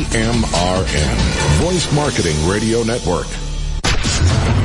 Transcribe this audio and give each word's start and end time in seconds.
TMRN, 0.00 1.16
Voice 1.62 1.92
Marketing 1.92 2.34
Radio 2.48 2.82
Network. 2.82 3.26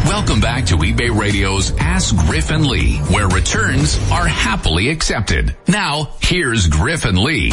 Welcome 0.05 0.39
back 0.39 0.65
to 0.67 0.77
eBay 0.77 1.13
Radio's 1.13 1.73
Ask 1.77 2.15
Griff 2.15 2.51
and 2.51 2.65
Lee, 2.65 2.99
where 3.11 3.27
returns 3.27 3.97
are 4.11 4.25
happily 4.25 4.87
accepted. 4.87 5.53
Now, 5.67 6.13
here's 6.21 6.67
Griff 6.67 7.03
and 7.03 7.19
Lee. 7.19 7.51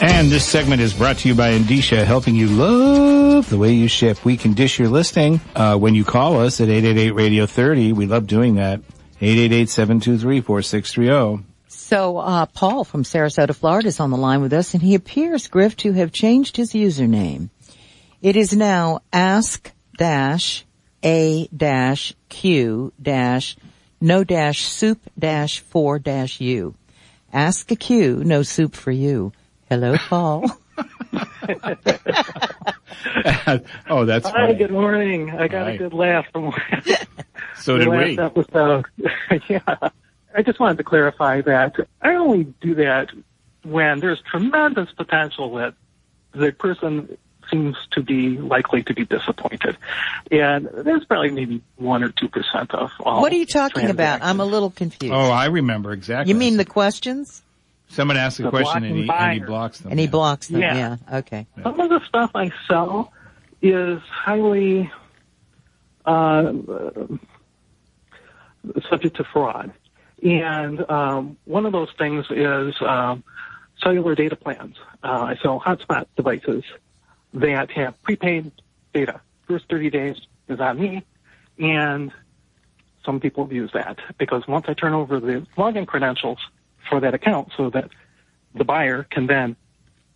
And 0.00 0.30
this 0.30 0.46
segment 0.46 0.80
is 0.80 0.94
brought 0.94 1.18
to 1.18 1.28
you 1.28 1.34
by 1.34 1.58
Endicia, 1.58 2.04
helping 2.04 2.36
you 2.36 2.46
love 2.46 3.50
the 3.50 3.58
way 3.58 3.72
you 3.72 3.88
ship. 3.88 4.24
We 4.24 4.36
can 4.36 4.52
dish 4.52 4.78
your 4.78 4.88
listing 4.88 5.40
uh, 5.56 5.76
when 5.76 5.96
you 5.96 6.04
call 6.04 6.38
us 6.38 6.60
at 6.60 6.68
888-Radio-30. 6.68 7.94
We 7.94 8.06
love 8.06 8.28
doing 8.28 8.54
that. 8.56 8.80
888-723-4630. 9.20 11.42
So, 11.84 12.16
uh, 12.16 12.46
Paul 12.46 12.84
from 12.84 13.02
Sarasota, 13.02 13.54
Florida 13.54 13.88
is 13.88 14.00
on 14.00 14.10
the 14.10 14.16
line 14.16 14.40
with 14.40 14.54
us 14.54 14.72
and 14.72 14.82
he 14.82 14.94
appears, 14.94 15.48
Griff, 15.48 15.76
to 15.76 15.92
have 15.92 16.12
changed 16.12 16.56
his 16.56 16.72
username. 16.72 17.50
It 18.22 18.36
is 18.36 18.56
now 18.56 19.00
ask 19.12 19.70
dash 19.98 20.64
a 21.04 21.46
dash 21.54 22.14
q 22.30 22.90
dash 23.00 23.58
no 24.00 24.24
dash 24.24 24.64
soup 24.64 24.98
dash 25.18 25.60
four 25.60 25.98
dash 25.98 26.40
u. 26.40 26.74
Ask 27.30 27.70
a 27.70 27.76
Q, 27.76 28.22
no 28.24 28.42
soup 28.42 28.74
for 28.74 28.90
you. 28.90 29.32
Hello, 29.68 29.96
Paul. 30.08 30.46
oh, 33.90 34.06
that's 34.06 34.26
Hi, 34.26 34.32
funny. 34.32 34.54
good 34.54 34.70
morning. 34.70 35.32
I 35.32 35.48
got 35.48 35.66
Hi. 35.66 35.72
a 35.72 35.78
good 35.78 35.92
laugh 35.92 36.24
from 36.32 36.50
So 37.58 37.76
the 37.76 37.84
did 37.84 37.88
last 37.88 38.06
we. 38.06 38.18
episode. 38.18 38.86
yeah. 39.48 39.90
I 40.44 40.46
just 40.46 40.60
wanted 40.60 40.76
to 40.76 40.84
clarify 40.84 41.40
that 41.40 41.74
I 42.02 42.16
only 42.16 42.44
do 42.60 42.74
that 42.74 43.08
when 43.62 44.00
there's 44.00 44.20
tremendous 44.30 44.92
potential 44.92 45.54
that 45.54 45.72
the 46.32 46.52
person 46.52 47.16
seems 47.50 47.76
to 47.92 48.02
be 48.02 48.36
likely 48.36 48.82
to 48.82 48.92
be 48.92 49.06
disappointed. 49.06 49.78
And 50.30 50.68
there's 50.70 51.06
probably 51.06 51.30
maybe 51.30 51.62
one 51.76 52.04
or 52.04 52.10
two 52.10 52.28
percent 52.28 52.74
of 52.74 52.90
all. 53.00 53.22
what 53.22 53.32
are 53.32 53.36
you 53.36 53.46
talking 53.46 53.88
about? 53.88 54.20
I'm 54.22 54.38
a 54.38 54.44
little 54.44 54.68
confused. 54.68 55.14
Oh, 55.14 55.30
I 55.30 55.46
remember 55.46 55.92
exactly. 55.92 56.30
you 56.30 56.38
mean 56.38 56.58
the 56.58 56.66
questions? 56.66 57.40
Someone 57.88 58.18
asks 58.18 58.38
a 58.40 58.42
the 58.42 58.50
question 58.50 58.84
and 58.84 58.96
he, 58.98 59.08
and 59.10 59.32
he 59.32 59.40
blocks 59.40 59.78
them. 59.78 59.92
And 59.92 59.98
he 59.98 60.04
yeah. 60.04 60.10
blocks 60.10 60.48
them. 60.48 60.60
Yeah. 60.60 60.76
Yeah. 60.76 61.18
Okay. 61.20 61.46
Some 61.62 61.80
of 61.80 61.88
the 61.88 62.04
stuff 62.06 62.32
I 62.34 62.50
sell 62.68 63.14
is 63.62 63.98
highly 64.02 64.92
uh, 66.04 66.52
subject 68.90 69.16
to 69.16 69.24
fraud. 69.24 69.72
And 70.24 70.90
um, 70.90 71.36
one 71.44 71.66
of 71.66 71.72
those 71.72 71.90
things 71.98 72.24
is 72.30 72.74
um, 72.80 73.22
cellular 73.82 74.14
data 74.14 74.36
plans. 74.36 74.76
Uh, 75.02 75.34
sell 75.42 75.60
hotspot 75.60 76.06
devices 76.16 76.64
that 77.34 77.70
have 77.70 78.02
prepaid 78.02 78.50
data. 78.94 79.20
First 79.46 79.66
30 79.68 79.90
days 79.90 80.16
is 80.48 80.58
on 80.60 80.80
me, 80.80 81.04
and 81.58 82.10
some 83.04 83.20
people 83.20 83.44
abuse 83.44 83.70
that 83.74 83.98
because 84.16 84.48
once 84.48 84.64
I 84.66 84.72
turn 84.72 84.94
over 84.94 85.20
the 85.20 85.46
login 85.58 85.86
credentials 85.86 86.38
for 86.88 87.00
that 87.00 87.12
account 87.12 87.52
so 87.54 87.68
that 87.70 87.90
the 88.54 88.64
buyer 88.64 89.02
can 89.10 89.26
then 89.26 89.56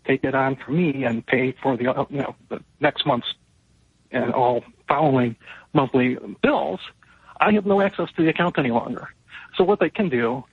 take 0.06 0.24
it 0.24 0.34
on 0.34 0.56
from 0.56 0.76
me 0.76 1.04
and 1.04 1.26
pay 1.26 1.52
for 1.62 1.76
the 1.76 1.88
uh, 1.94 2.06
you 2.08 2.18
know 2.18 2.34
the 2.48 2.62
next 2.80 3.04
month's 3.04 3.34
and 4.10 4.32
all 4.32 4.64
following 4.88 5.36
monthly 5.74 6.16
bills, 6.42 6.80
I 7.38 7.52
have 7.52 7.66
no 7.66 7.82
access 7.82 8.08
to 8.16 8.22
the 8.22 8.30
account 8.30 8.58
any 8.58 8.70
longer. 8.70 9.10
So 9.56 9.64
what 9.64 9.80
they 9.80 9.90
can 9.90 10.08
do, 10.08 10.44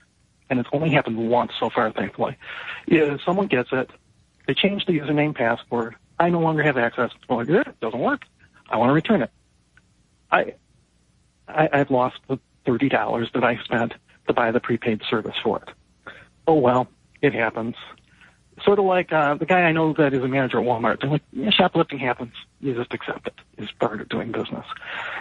and 0.50 0.60
it's 0.60 0.70
only 0.72 0.90
happened 0.90 1.30
once 1.30 1.52
so 1.60 1.70
far, 1.70 1.92
thankfully, 1.92 2.38
is 2.88 3.20
someone 3.26 3.48
gets 3.48 3.70
it, 3.72 3.90
they 4.48 4.54
change 4.54 4.86
the 4.86 4.98
username 4.98 5.36
password, 5.36 5.96
I 6.20 6.30
no 6.30 6.40
longer 6.40 6.64
have 6.64 6.78
access. 6.78 7.12
Well, 7.28 7.42
it 7.42 7.80
doesn't 7.82 8.00
work. 8.00 8.24
I 8.70 8.78
want 8.78 8.90
to 8.90 8.94
return 8.94 9.22
it. 9.22 9.32
I, 10.32 10.54
I 11.48 11.70
I've 11.72 11.92
lost 11.92 12.18
the 12.28 12.40
thirty 12.66 12.90
dollars 12.90 13.30
that 13.34 13.44
I 13.44 13.58
spent 13.64 13.94
to 14.28 14.34
buy 14.34 14.52
the 14.52 14.60
prepaid 14.60 15.02
service 15.10 15.36
for 15.44 15.60
it. 15.60 15.70
Oh 16.48 16.56
well, 16.56 16.88
it 17.22 17.34
happens 17.34 17.76
sort 18.64 18.80
of 18.80 18.86
like 18.86 19.12
uh, 19.12 19.36
the 19.36 19.46
guy 19.46 19.62
I 19.62 19.72
know 19.72 19.94
that 19.94 20.14
is 20.14 20.24
a 20.24 20.28
manager 20.28 20.60
at 20.60 20.66
Walmart. 20.66 21.02
They're 21.02 21.10
like, 21.10 21.24
yeah, 21.34 21.50
shoplifting 21.50 22.00
happens. 22.00 22.34
You 22.62 22.74
just 22.74 22.94
accept 22.94 23.28
it. 23.28 23.34
It's 23.58 23.72
part 23.74 24.02
of 24.02 24.10
doing 24.10 24.32
business. 24.32 24.66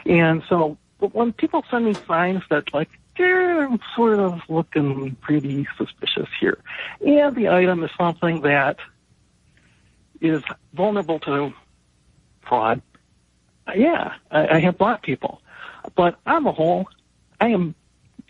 And 0.07 0.43
so, 0.49 0.79
but 1.01 1.15
when 1.15 1.33
people 1.33 1.65
send 1.71 1.85
me 1.85 1.95
signs 2.07 2.43
that 2.51 2.73
like, 2.73 2.91
I'm 3.19 3.81
sort 3.95 4.19
of 4.19 4.41
looking 4.49 5.17
pretty 5.21 5.67
suspicious 5.77 6.29
here, 6.41 6.59
and 7.01 7.35
the 7.37 7.49
item 7.49 7.85
is 7.85 7.91
something 7.97 8.41
that 8.43 8.79
is 10.21 10.43
vulnerable 10.73 11.21
to 11.21 11.53
fraud, 12.47 12.83
yeah, 13.75 14.15
I, 14.31 14.57
I 14.57 14.59
have 14.61 14.79
blocked 14.79 15.05
people. 15.05 15.41
But 15.95 16.17
on 16.27 16.45
the 16.45 16.53
whole, 16.53 16.89
I 17.41 17.49
am 17.49 17.75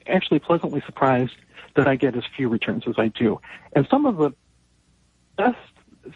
actually 0.06 0.38
pleasantly 0.38 0.82
surprised 0.86 1.34
that 1.74 1.88
I 1.88 1.96
get 1.96 2.16
as 2.16 2.24
few 2.36 2.48
returns 2.48 2.84
as 2.86 2.94
I 2.98 3.08
do. 3.08 3.40
And 3.74 3.86
some 3.90 4.06
of 4.06 4.16
the 4.16 4.32
best 5.36 5.56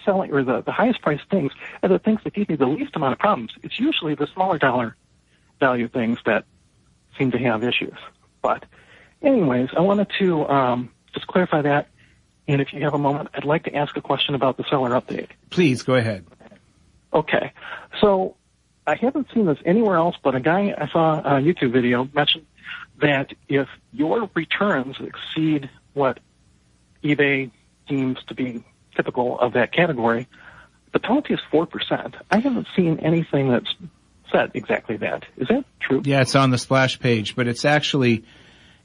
selling 0.04 0.32
or 0.32 0.44
the, 0.44 0.62
the 0.62 0.72
highest 0.72 1.00
priced 1.02 1.28
things 1.30 1.52
are 1.82 1.88
the 1.88 1.98
things 1.98 2.20
that 2.24 2.34
give 2.34 2.48
me 2.48 2.56
the 2.56 2.66
least 2.66 2.94
amount 2.94 3.14
of 3.14 3.18
problems. 3.18 3.52
It's 3.62 3.78
usually 3.78 4.14
the 4.14 4.26
smaller 4.26 4.58
dollar 4.58 4.96
value 5.58 5.88
things 5.88 6.18
that 6.26 6.44
seem 7.16 7.30
to 7.32 7.38
have 7.38 7.64
issues. 7.64 7.96
But 8.42 8.64
anyways, 9.22 9.70
I 9.76 9.80
wanted 9.80 10.08
to 10.18 10.46
um, 10.48 10.90
just 11.14 11.26
clarify 11.26 11.62
that. 11.62 11.88
And 12.46 12.60
if 12.62 12.72
you 12.72 12.82
have 12.82 12.94
a 12.94 12.98
moment, 12.98 13.28
I'd 13.34 13.44
like 13.44 13.64
to 13.64 13.74
ask 13.74 13.96
a 13.96 14.00
question 14.00 14.34
about 14.34 14.56
the 14.56 14.64
seller 14.70 14.90
update. 14.90 15.28
Please 15.50 15.82
go 15.82 15.94
ahead. 15.94 16.24
Okay. 17.12 17.52
So 18.00 18.36
I 18.86 18.94
haven't 18.94 19.28
seen 19.34 19.46
this 19.46 19.58
anywhere 19.66 19.96
else, 19.96 20.16
but 20.22 20.34
a 20.34 20.40
guy 20.40 20.74
I 20.76 20.88
saw 20.88 21.18
a 21.18 21.40
YouTube 21.42 21.72
video 21.72 22.08
mentioned 22.14 22.46
that 23.00 23.34
if 23.48 23.68
your 23.92 24.30
returns 24.34 24.96
exceed 24.98 25.68
what 25.92 26.20
eBay 27.04 27.50
deems 27.86 28.18
to 28.28 28.34
be 28.34 28.64
typical 28.96 29.38
of 29.40 29.52
that 29.52 29.72
category, 29.72 30.26
the 30.92 30.98
penalty 30.98 31.34
is 31.34 31.40
4%. 31.52 32.14
I 32.30 32.38
haven't 32.38 32.66
seen 32.74 32.98
anything 33.00 33.50
that's 33.50 33.72
said 34.32 34.50
exactly 34.54 34.96
that. 34.98 35.24
Is 35.36 35.48
that 35.48 35.64
true? 35.80 36.02
Yeah, 36.04 36.20
it's 36.20 36.34
on 36.34 36.50
the 36.50 36.58
splash 36.58 36.98
page, 36.98 37.36
but 37.36 37.46
it's 37.46 37.64
actually, 37.64 38.24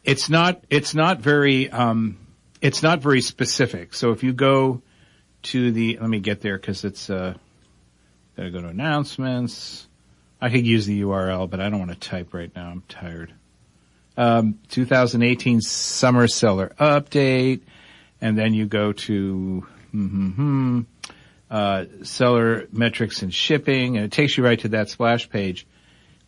it's 0.03 0.29
not, 0.29 0.63
it's 0.69 0.93
not 0.93 1.19
very, 1.19 1.69
um, 1.69 2.17
it's 2.61 2.83
not 2.83 2.99
very 2.99 3.21
specific. 3.21 3.93
So 3.93 4.11
if 4.11 4.23
you 4.23 4.33
go 4.33 4.81
to 5.43 5.71
the, 5.71 5.97
let 5.99 6.09
me 6.09 6.19
get 6.19 6.41
there 6.41 6.57
because 6.57 6.83
it's, 6.83 7.09
uh, 7.09 7.35
gotta 8.37 8.51
go 8.51 8.61
to 8.61 8.67
announcements. 8.67 9.87
I 10.41 10.49
could 10.49 10.65
use 10.65 10.85
the 10.85 11.01
URL, 11.01 11.49
but 11.49 11.59
I 11.59 11.69
don't 11.69 11.79
want 11.79 11.91
to 11.91 11.97
type 11.97 12.33
right 12.33 12.53
now. 12.55 12.69
I'm 12.69 12.83
tired. 12.89 13.33
Um, 14.17 14.59
2018 14.69 15.61
summer 15.61 16.27
seller 16.27 16.73
update, 16.79 17.61
and 18.21 18.37
then 18.37 18.53
you 18.53 18.65
go 18.65 18.91
to, 18.93 19.65
hmm, 19.91 20.81
uh, 21.49 21.85
seller 22.03 22.67
metrics 22.71 23.21
and 23.21 23.33
shipping, 23.33 23.97
and 23.97 24.05
it 24.05 24.11
takes 24.11 24.37
you 24.37 24.43
right 24.43 24.59
to 24.59 24.69
that 24.69 24.89
splash 24.89 25.29
page. 25.29 25.67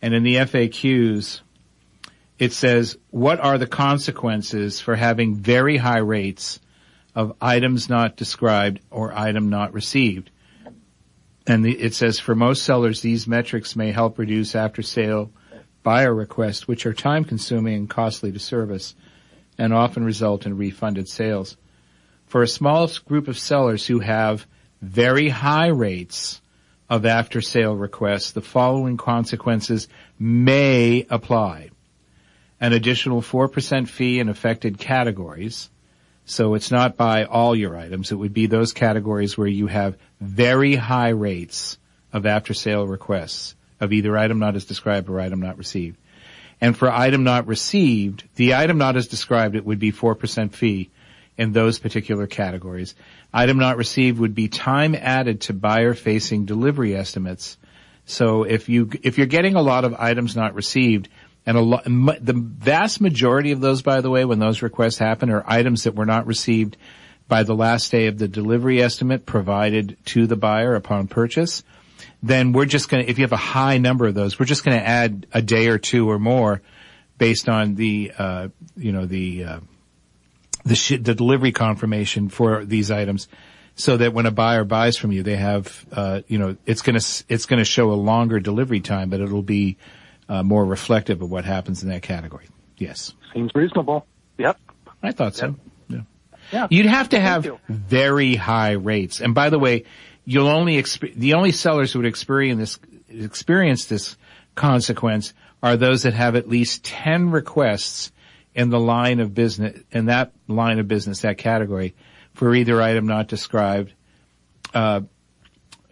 And 0.00 0.14
in 0.14 0.22
the 0.22 0.36
FAQs, 0.36 1.40
it 2.38 2.52
says, 2.52 2.98
what 3.10 3.40
are 3.40 3.58
the 3.58 3.66
consequences 3.66 4.80
for 4.80 4.94
having 4.94 5.36
very 5.36 5.78
high 5.78 5.98
rates 5.98 6.60
of 7.14 7.34
items 7.40 7.88
not 7.88 8.16
described 8.16 8.80
or 8.90 9.12
item 9.12 9.48
not 9.48 9.72
received? 9.72 10.30
And 11.46 11.64
the, 11.64 11.72
it 11.72 11.94
says, 11.94 12.18
for 12.18 12.34
most 12.34 12.64
sellers, 12.64 13.00
these 13.00 13.26
metrics 13.26 13.76
may 13.76 13.92
help 13.92 14.18
reduce 14.18 14.54
after 14.54 14.82
sale 14.82 15.30
buyer 15.82 16.12
requests, 16.12 16.66
which 16.66 16.84
are 16.84 16.92
time 16.92 17.24
consuming 17.24 17.74
and 17.74 17.90
costly 17.90 18.32
to 18.32 18.38
service 18.40 18.94
and 19.56 19.72
often 19.72 20.04
result 20.04 20.44
in 20.44 20.56
refunded 20.56 21.08
sales. 21.08 21.56
For 22.26 22.42
a 22.42 22.48
small 22.48 22.90
group 23.04 23.28
of 23.28 23.38
sellers 23.38 23.86
who 23.86 24.00
have 24.00 24.46
very 24.82 25.28
high 25.28 25.68
rates 25.68 26.40
of 26.88 27.04
after 27.04 27.40
sale 27.40 27.74
requests, 27.74 28.32
the 28.32 28.40
following 28.40 28.96
consequences 28.96 29.88
may 30.18 31.06
apply. 31.10 31.70
An 32.60 32.72
additional 32.72 33.20
4% 33.20 33.88
fee 33.88 34.20
in 34.20 34.28
affected 34.28 34.78
categories. 34.78 35.68
So 36.24 36.54
it's 36.54 36.70
not 36.70 36.96
by 36.96 37.24
all 37.24 37.54
your 37.54 37.76
items. 37.76 38.12
It 38.12 38.16
would 38.16 38.32
be 38.32 38.46
those 38.46 38.72
categories 38.72 39.36
where 39.36 39.46
you 39.46 39.66
have 39.66 39.96
very 40.20 40.74
high 40.74 41.10
rates 41.10 41.78
of 42.12 42.26
after 42.26 42.54
sale 42.54 42.86
requests 42.86 43.54
of 43.80 43.92
either 43.92 44.16
item 44.16 44.38
not 44.38 44.56
as 44.56 44.64
described 44.64 45.08
or 45.08 45.20
item 45.20 45.40
not 45.40 45.58
received. 45.58 45.98
And 46.60 46.76
for 46.76 46.90
item 46.90 47.24
not 47.24 47.46
received, 47.46 48.24
the 48.36 48.54
item 48.54 48.78
not 48.78 48.96
as 48.96 49.08
described, 49.08 49.56
it 49.56 49.66
would 49.66 49.78
be 49.78 49.92
4% 49.92 50.52
fee 50.52 50.90
in 51.38 51.52
those 51.52 51.78
particular 51.78 52.26
categories. 52.26 52.94
Item 53.32 53.58
not 53.58 53.76
received 53.76 54.18
would 54.18 54.34
be 54.34 54.48
time 54.48 54.94
added 54.94 55.42
to 55.42 55.52
buyer 55.52 55.94
facing 55.94 56.46
delivery 56.46 56.96
estimates. 56.96 57.58
So 58.06 58.44
if 58.44 58.68
you, 58.68 58.90
if 59.02 59.18
you're 59.18 59.26
getting 59.26 59.54
a 59.54 59.62
lot 59.62 59.84
of 59.84 59.94
items 59.94 60.36
not 60.36 60.54
received, 60.54 61.08
and 61.44 61.56
a 61.56 61.60
lot, 61.60 61.84
the 61.84 62.32
vast 62.34 63.00
majority 63.00 63.52
of 63.52 63.60
those, 63.60 63.82
by 63.82 64.00
the 64.00 64.10
way, 64.10 64.24
when 64.24 64.38
those 64.38 64.62
requests 64.62 64.98
happen 64.98 65.30
are 65.30 65.44
items 65.46 65.84
that 65.84 65.94
were 65.94 66.06
not 66.06 66.26
received 66.26 66.76
by 67.28 67.42
the 67.42 67.54
last 67.54 67.90
day 67.92 68.06
of 68.06 68.18
the 68.18 68.28
delivery 68.28 68.82
estimate 68.82 69.26
provided 69.26 69.96
to 70.06 70.26
the 70.26 70.36
buyer 70.36 70.74
upon 70.74 71.06
purchase, 71.06 71.62
then 72.22 72.52
we're 72.52 72.64
just 72.64 72.88
going 72.88 73.04
to, 73.04 73.10
if 73.10 73.18
you 73.18 73.24
have 73.24 73.32
a 73.32 73.36
high 73.36 73.78
number 73.78 74.06
of 74.06 74.14
those, 74.14 74.38
we're 74.38 74.46
just 74.46 74.64
going 74.64 74.78
to 74.78 74.86
add 74.86 75.26
a 75.32 75.42
day 75.42 75.68
or 75.68 75.78
two 75.78 76.10
or 76.10 76.18
more 76.18 76.62
based 77.18 77.48
on 77.48 77.74
the, 77.74 78.12
uh, 78.18 78.48
you 78.76 78.92
know, 78.92 79.06
the, 79.06 79.44
uh, 79.44 79.60
the, 80.66 80.74
sh- 80.74 80.98
the 81.00 81.14
delivery 81.14 81.52
confirmation 81.52 82.28
for 82.28 82.64
these 82.64 82.90
items 82.90 83.28
so 83.76 83.96
that 83.96 84.12
when 84.12 84.26
a 84.26 84.30
buyer 84.30 84.64
buys 84.64 84.96
from 84.96 85.12
you, 85.12 85.22
they 85.22 85.36
have, 85.36 85.86
uh, 85.92 86.22
you 86.28 86.38
know, 86.38 86.56
it's 86.66 86.82
going 86.82 86.98
to, 86.98 87.24
it's 87.28 87.46
going 87.46 87.58
to 87.58 87.64
show 87.64 87.92
a 87.92 87.94
longer 87.94 88.40
delivery 88.40 88.80
time, 88.80 89.10
but 89.10 89.20
it'll 89.20 89.42
be, 89.42 89.76
uh, 90.28 90.42
more 90.42 90.64
reflective 90.64 91.22
of 91.22 91.30
what 91.30 91.44
happens 91.44 91.82
in 91.82 91.88
that 91.90 92.02
category. 92.02 92.48
Yes. 92.78 93.14
Seems 93.32 93.52
reasonable. 93.54 94.06
Yep. 94.38 94.58
I 95.02 95.12
thought 95.12 95.36
so. 95.36 95.56
Yeah. 95.88 96.00
Yeah. 96.52 96.66
You'd 96.70 96.86
have 96.86 97.10
to 97.10 97.20
have 97.20 97.48
very 97.68 98.34
high 98.34 98.72
rates. 98.72 99.20
And 99.20 99.34
by 99.34 99.50
the 99.50 99.58
way, 99.58 99.84
you'll 100.24 100.48
only 100.48 100.82
exp- 100.82 101.14
the 101.14 101.34
only 101.34 101.52
sellers 101.52 101.92
who 101.92 102.00
would 102.00 102.06
experience 102.06 102.78
this 103.08 103.24
experience 103.24 103.84
this 103.86 104.16
consequence 104.56 105.32
are 105.62 105.76
those 105.76 106.02
that 106.02 106.14
have 106.14 106.34
at 106.36 106.48
least 106.48 106.84
10 106.84 107.30
requests 107.30 108.10
in 108.56 108.70
the 108.70 108.80
line 108.80 109.20
of 109.20 109.34
business 109.34 109.78
in 109.92 110.06
that 110.06 110.32
line 110.48 110.78
of 110.78 110.88
business 110.88 111.20
that 111.20 111.36
category 111.36 111.94
for 112.32 112.54
either 112.54 112.80
item 112.80 113.06
not 113.06 113.28
described 113.28 113.92
uh, 114.74 115.02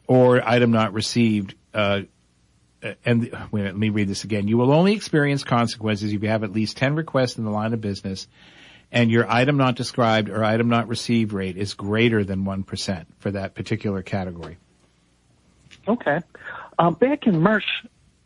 or 0.07 0.43
item 0.49 0.73
not 0.73 0.95
received 0.95 1.55
uh, 1.75 2.01
and 3.05 3.31
wait 3.53 3.65
let 3.65 3.77
me 3.77 3.91
read 3.91 4.09
this 4.09 4.25
again. 4.25 4.49
You 4.49 4.57
will 4.57 4.73
only 4.73 4.95
experience 4.95 5.45
consequences 5.45 6.13
if 6.13 6.23
you 6.23 6.29
have 6.31 6.43
at 6.43 6.53
least 6.53 6.79
10 6.79 6.97
requests 6.97 7.37
in 7.37 7.45
the 7.45 7.51
line 7.51 7.75
of 7.75 7.83
business 7.83 8.27
and 8.91 9.11
your 9.11 9.31
item 9.31 9.59
not 9.59 9.77
described 9.77 10.31
or 10.31 10.43
item 10.43 10.69
not 10.69 10.89
received 10.89 11.35
rate 11.35 11.59
is 11.59 11.75
greater 11.75 12.25
than 12.25 12.45
1% 12.45 13.07
for 13.19 13.31
that 13.31 13.55
particular 13.55 14.03
category. 14.03 14.57
Okay. 15.87 16.21
Um, 16.79 16.95
back 16.95 17.27
in 17.27 17.41
March, 17.41 17.65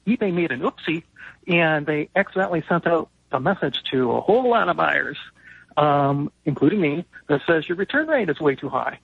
eBay 0.07 0.33
made 0.33 0.53
an 0.53 0.61
oopsie, 0.61 1.03
and 1.47 1.87
they 1.87 2.09
accidentally 2.15 2.63
sent 2.69 2.87
out 2.87 3.09
a 3.33 3.41
message 3.41 3.83
to 3.91 4.13
a 4.13 4.21
whole 4.21 4.49
lot 4.51 4.69
of 4.69 4.77
buyers, 4.77 5.17
um, 5.77 6.31
including 6.45 6.81
me, 6.81 7.05
that 7.29 7.41
says 7.47 7.69
your 7.69 7.77
return 7.77 8.07
rate 8.07 8.29
is 8.31 8.41
way 8.41 8.55
too 8.55 8.69
high. 8.69 8.99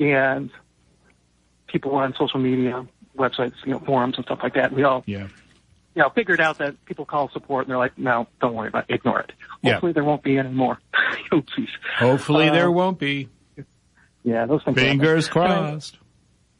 And 0.00 0.50
people 1.66 1.94
on 1.96 2.14
social 2.18 2.40
media, 2.40 2.86
websites, 3.16 3.54
you 3.64 3.72
know, 3.72 3.80
forums 3.80 4.16
and 4.16 4.24
stuff 4.24 4.40
like 4.42 4.54
that, 4.54 4.72
we 4.72 4.84
all, 4.84 5.02
Yeah. 5.06 5.28
you 5.94 6.02
know, 6.02 6.08
figured 6.10 6.40
out 6.40 6.58
that 6.58 6.82
people 6.86 7.04
call 7.04 7.28
support 7.30 7.64
and 7.66 7.70
they're 7.70 7.78
like, 7.78 7.98
no, 7.98 8.26
don't 8.40 8.54
worry 8.54 8.68
about 8.68 8.86
it, 8.88 8.94
ignore 8.94 9.20
it. 9.20 9.32
Yeah. 9.62 9.72
Hopefully 9.74 9.92
there 9.92 10.04
won't 10.04 10.22
be 10.22 10.38
any 10.38 10.50
more 10.50 10.78
oopsies. 11.32 11.68
Hopefully 11.98 12.48
Uh, 12.48 12.52
there 12.52 12.70
won't 12.70 12.98
be. 12.98 13.28
Yeah, 14.24 14.46
those 14.46 14.62
things. 14.64 14.76
happen. 14.78 14.90
Fingers 15.00 15.28
Can 15.28 15.42
I- 15.42 15.46
crossed. 15.46 15.98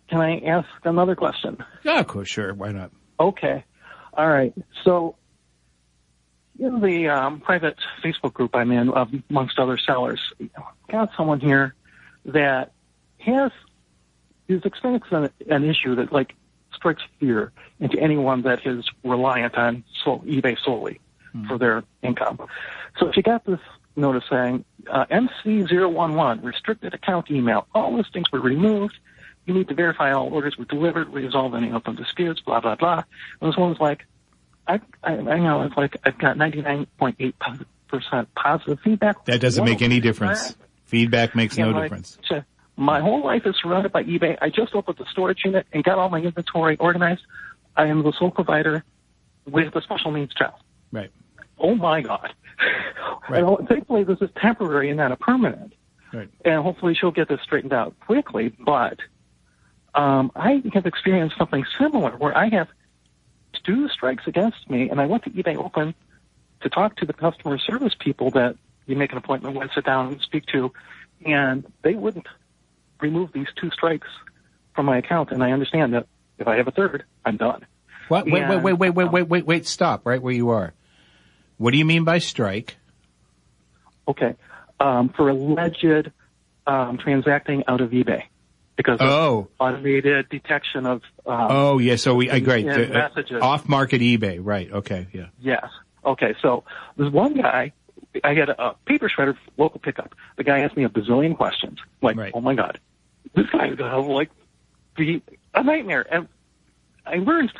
Can 0.09 0.21
I 0.23 0.39
ask 0.41 0.69
another 0.85 1.15
question? 1.15 1.59
Yeah, 1.85 2.01
of 2.01 2.07
course, 2.07 2.29
sure. 2.31 2.55
Why 2.55 2.73
not? 2.73 2.91
Okay. 3.21 3.63
All 4.15 4.27
right. 4.29 4.55
So, 4.83 5.17
in 6.59 6.81
the 6.81 7.09
um, 7.09 7.41
private 7.41 7.77
Facebook 8.03 8.33
group 8.35 8.55
I'm 8.55 8.73
in, 8.73 8.91
amongst 9.31 9.59
other 9.59 9.79
sellers, 9.79 10.21
got 10.91 11.11
someone 11.17 11.41
here 11.41 11.75
that 12.27 12.73
has 13.19 13.53
is 14.49 14.65
experiencing 14.65 15.25
an, 15.25 15.31
an 15.51 15.65
issue 15.65 15.95
that 15.97 16.13
like 16.13 16.35
strikes 16.73 17.03
fear 17.21 17.53
into 17.81 17.99
anyone 17.99 18.43
that 18.43 18.67
is 18.67 18.89
reliant 19.05 19.55
on 19.57 19.85
sol- 20.03 20.21
eBay 20.21 20.57
solely 20.65 21.01
for 21.47 21.59
their 21.59 21.85
income. 22.03 22.41
So 22.99 23.13
she 23.13 23.23
got 23.23 23.45
this 23.45 23.61
notice 23.95 24.25
saying 24.31 24.65
uh, 24.89 25.05
MC011 25.07 26.43
restricted 26.43 26.95
account 26.95 27.31
email. 27.31 27.67
All 27.75 27.97
listings 27.97 28.31
were 28.33 28.41
removed. 28.41 28.99
You 29.45 29.55
need 29.55 29.69
to 29.69 29.75
verify 29.75 30.13
all 30.13 30.33
orders 30.33 30.57
were 30.57 30.65
delivered, 30.65 31.13
resolve 31.13 31.55
any 31.55 31.73
open 31.73 31.95
disputes, 31.97 32.41
blah 32.41 32.61
blah 32.61 32.77
blah. 32.77 33.05
And 33.41 33.51
this 33.51 33.57
one's 33.57 33.81
like, 33.81 34.07
I 34.69 34.81
I, 35.03 35.13
I 35.15 35.39
know 35.39 35.63
it's 35.63 35.77
like 35.77 35.97
I've 36.05 36.19
got 36.19 36.37
99.8 36.37 37.35
percent 37.89 38.35
positive 38.35 38.79
feedback. 38.81 39.25
That 39.25 39.41
doesn't 39.41 39.65
make 39.65 39.83
any 39.83 40.01
difference. 40.01 40.55
Feedback 40.85 41.35
makes 41.35 41.59
no 41.59 41.71
like, 41.71 41.85
difference. 41.85 42.19
My 42.77 43.01
whole 43.01 43.25
life 43.25 43.45
is 43.45 43.57
surrounded 43.61 43.91
by 43.91 44.05
eBay. 44.05 44.39
I 44.41 44.51
just 44.51 44.75
opened 44.75 44.99
the 44.99 45.07
storage 45.11 45.45
unit 45.45 45.67
and 45.73 45.83
got 45.83 45.99
all 45.99 46.09
my 46.09 46.21
inventory 46.21 46.77
organized. 46.77 47.23
I 47.77 47.87
am 47.87 48.03
the 48.05 48.13
sole 48.13 48.31
provider 48.31 48.85
with 49.47 49.75
a 49.75 49.83
special 49.83 50.13
needs 50.13 50.33
child. 50.33 50.55
Right. 50.93 51.11
Oh 51.59 51.75
my 51.75 52.03
God. 52.03 52.33
Right. 53.29 53.45
And 53.45 53.69
thankfully 53.69 54.05
this 54.05 54.23
is 54.23 54.31
temporary 54.41 54.89
and 54.89 54.97
not 54.97 55.13
a 55.13 55.17
permanent. 55.17 55.75
Right. 56.15 56.31
And 56.47 56.63
hopefully 56.63 56.95
she'll 56.95 57.11
get 57.11 57.29
this 57.29 57.41
straightened 57.43 57.75
out 57.75 57.95
quickly. 58.01 58.49
But 58.49 59.01
um, 59.95 60.33
I 60.35 60.63
have 60.73 60.87
experienced 60.87 61.37
something 61.37 61.67
similar 61.79 62.13
where 62.13 62.37
I 62.37 62.49
have 62.49 62.69
two 63.65 63.89
strikes 63.89 64.27
against 64.27 64.69
me, 64.71 64.91
and 64.91 65.01
I 65.01 65.07
went 65.07 65.25
to 65.25 65.31
eBay 65.31 65.57
Open 65.57 65.95
to 66.61 66.69
talk 66.69 66.97
to 66.97 67.07
the 67.07 67.13
customer 67.13 67.59
service 67.59 67.95
people 67.99 68.31
that 68.33 68.57
you 68.87 68.97
make 68.97 69.13
an 69.13 69.19
appointment 69.19 69.57
with, 69.57 69.71
sit 69.75 69.85
down 69.85 70.09
and 70.09 70.21
speak 70.21 70.47
to, 70.47 70.73
and 71.25 71.65
they 71.83 71.95
wouldn't 71.95 72.27
remove 73.01 73.33
these 73.33 73.47
two 73.61 73.71
strikes 73.71 74.09
from 74.75 74.87
my 74.87 74.99
account. 74.99 75.31
And 75.31 75.43
I 75.43 75.53
understand 75.53 75.95
that 75.95 76.07
if 76.39 76.49
I 76.49 76.57
have 76.57 76.69
a 76.69 76.73
third, 76.73 77.05
I'm 77.25 77.37
done. 77.37 77.67
What? 78.09 78.25
Wait, 78.25 78.33
wait, 78.33 78.43
And, 78.43 78.65
wait, 78.65 78.73
wait, 78.75 78.91
wait, 78.91 79.07
um, 79.07 79.13
wait, 79.13 79.29
wait, 79.29 79.47
wait. 79.47 79.67
Stop 79.67 80.07
right 80.07 80.21
where 80.21 80.33
you 80.33 80.51
are. 80.51 80.73
What 81.59 81.73
do 81.73 81.79
you 81.79 81.85
mean 81.85 82.05
by 82.05 82.19
strike? 82.19 82.77
Okay. 84.07 84.35
Um, 84.81 85.11
for 85.11 85.29
alleged 85.29 86.11
um, 86.67 86.99
transacting 86.99 87.65
out 87.67 87.81
of 87.81 87.91
eBay 87.91 88.25
because 88.79 88.99
Oh. 89.03 89.49
automated 89.59 90.29
detection 90.31 90.87
of 90.87 91.03
um, 91.27 91.47
Oh, 91.51 91.79
yeah. 91.79 91.97
So 91.97 92.15
we, 92.15 92.31
I 92.31 92.39
great. 92.41 92.65
The, 92.65 92.87
uh, 92.89 93.09
messages. 93.11 93.43
off 93.43 93.69
market 93.69 94.01
eBay. 94.01 94.39
Right. 94.41 94.73
Okay. 94.73 95.09
Yeah. 95.13 95.27
Yes. 95.41 95.67
Okay. 96.05 96.35
So 96.41 96.65
there's 96.97 97.13
one 97.13 97.35
guy. 97.35 97.73
I 98.25 98.35
had 98.35 98.49
a, 98.49 98.63
a 98.69 98.75
paper 98.87 99.11
shredder 99.11 99.37
local 99.59 99.81
pickup. 99.81 100.15
The 100.37 100.45
guy 100.45 100.61
asked 100.61 100.77
me 100.77 100.85
a 100.85 100.89
bazillion 100.89 101.37
questions. 101.37 101.79
Like, 102.01 102.17
Right. 102.17 102.33
oh 102.35 102.41
my 102.41 102.55
god, 102.55 102.79
this 103.35 103.47
guy 103.51 103.67
is 103.69 103.75
gonna 103.77 103.91
have 103.95 104.07
like 104.07 104.31
be 104.97 105.23
a 105.55 105.63
nightmare. 105.63 106.07
And 106.11 106.29
I 107.05 107.17
learned 107.17 107.53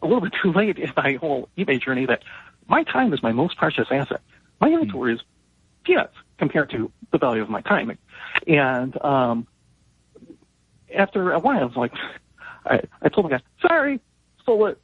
a 0.00 0.06
little 0.06 0.22
bit 0.22 0.32
too 0.42 0.52
late 0.52 0.78
in 0.78 0.92
my 0.96 1.14
whole 1.14 1.48
eBay 1.58 1.82
journey 1.82 2.06
that 2.06 2.22
my 2.68 2.84
time 2.84 3.12
is 3.12 3.22
my 3.22 3.32
most 3.32 3.56
precious 3.58 3.88
asset. 3.90 4.20
My 4.60 4.68
inventory 4.70 5.14
is 5.14 5.20
peanuts 5.84 6.14
compared 6.38 6.70
to 6.70 6.90
the 7.10 7.18
value 7.18 7.42
of 7.42 7.50
my 7.50 7.60
time. 7.62 7.98
And 8.46 9.04
um, 9.04 9.46
after 10.94 11.32
a 11.32 11.38
while, 11.38 11.60
I 11.60 11.64
was 11.64 11.76
like, 11.76 11.92
I, 12.64 12.80
I 13.00 13.08
told 13.08 13.26
the 13.26 13.30
guy, 13.30 13.42
sorry, 13.60 14.00
stole 14.42 14.66
it 14.66 14.80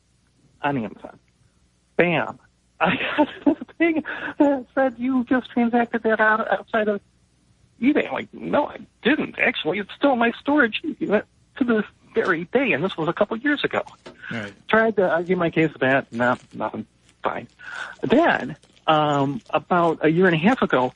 on 0.62 0.76
Amazon. 0.76 1.18
Bam. 1.96 2.38
I 2.80 2.94
got 3.16 3.28
this 3.44 3.56
thing 3.76 4.04
that 4.38 4.66
said 4.74 4.94
you 4.98 5.24
just 5.24 5.50
transacted 5.50 6.04
that 6.04 6.20
out 6.20 6.50
outside 6.50 6.88
of 6.88 7.00
eBay. 7.82 8.06
I'm 8.06 8.12
like, 8.12 8.32
no, 8.32 8.66
I 8.66 8.78
didn't. 9.02 9.38
Actually, 9.38 9.78
it's 9.78 9.90
still 9.96 10.12
in 10.12 10.18
my 10.18 10.32
storage 10.40 10.80
to 10.82 11.64
this 11.64 11.84
very 12.14 12.44
day, 12.44 12.72
and 12.72 12.82
this 12.84 12.96
was 12.96 13.08
a 13.08 13.12
couple 13.12 13.36
years 13.36 13.64
ago. 13.64 13.82
Right. 14.30 14.52
Tried 14.68 14.96
to 14.96 15.10
argue 15.10 15.36
my 15.36 15.50
case 15.50 15.72
with 15.72 15.80
that. 15.80 16.12
No, 16.12 16.36
nothing. 16.54 16.86
Fine. 17.22 17.48
Then, 18.02 18.56
um, 18.86 19.40
about 19.50 20.04
a 20.04 20.08
year 20.08 20.26
and 20.26 20.34
a 20.34 20.38
half 20.38 20.62
ago, 20.62 20.92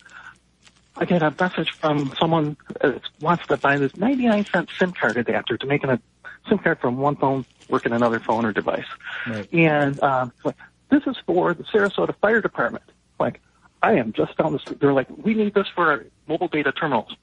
I 0.97 1.05
get 1.05 1.23
a 1.23 1.35
message 1.39 1.71
from 1.73 2.13
someone 2.21 2.57
that 2.81 3.01
wants 3.21 3.47
to 3.47 3.57
buy 3.57 3.79
this 3.79 3.97
99 3.97 4.47
cent 4.47 4.69
SIM 4.79 4.93
card 4.93 5.17
adapter 5.17 5.57
to 5.57 5.67
make 5.67 5.85
a 5.85 6.01
SIM 6.49 6.59
card 6.59 6.81
from 6.81 6.99
one 6.99 7.17
phone 7.17 7.47
work 7.69 7.87
in 7.87 7.93
another 7.93 8.21
phone 8.21 8.45
or 8.45 8.53
device. 8.53 8.85
Right. 9.27 9.53
And 9.53 10.01
um, 10.03 10.33
like, 10.45 10.57
this 10.91 11.03
is 11.07 11.17
for 11.27 11.55
the 11.55 11.65
Sarasota 11.65 12.15
Fire 12.21 12.41
Department. 12.41 12.85
Like, 13.19 13.41
I 13.83 13.95
am 13.95 14.13
just 14.13 14.37
down 14.37 14.53
the 14.53 14.59
street. 14.59 14.81
They're 14.81 14.93
like, 14.93 15.09
we 15.17 15.35
need 15.35 15.55
this 15.55 15.67
for 15.75 15.91
our 15.91 16.05
mobile 16.29 16.49
data 16.49 16.73
terminals. 16.73 17.17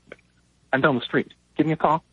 I'm 0.73 0.81
down 0.81 0.95
the 0.95 1.05
street. 1.05 1.33
Give 1.55 1.67
me 1.67 1.73
a 1.73 1.77
call. 1.77 2.03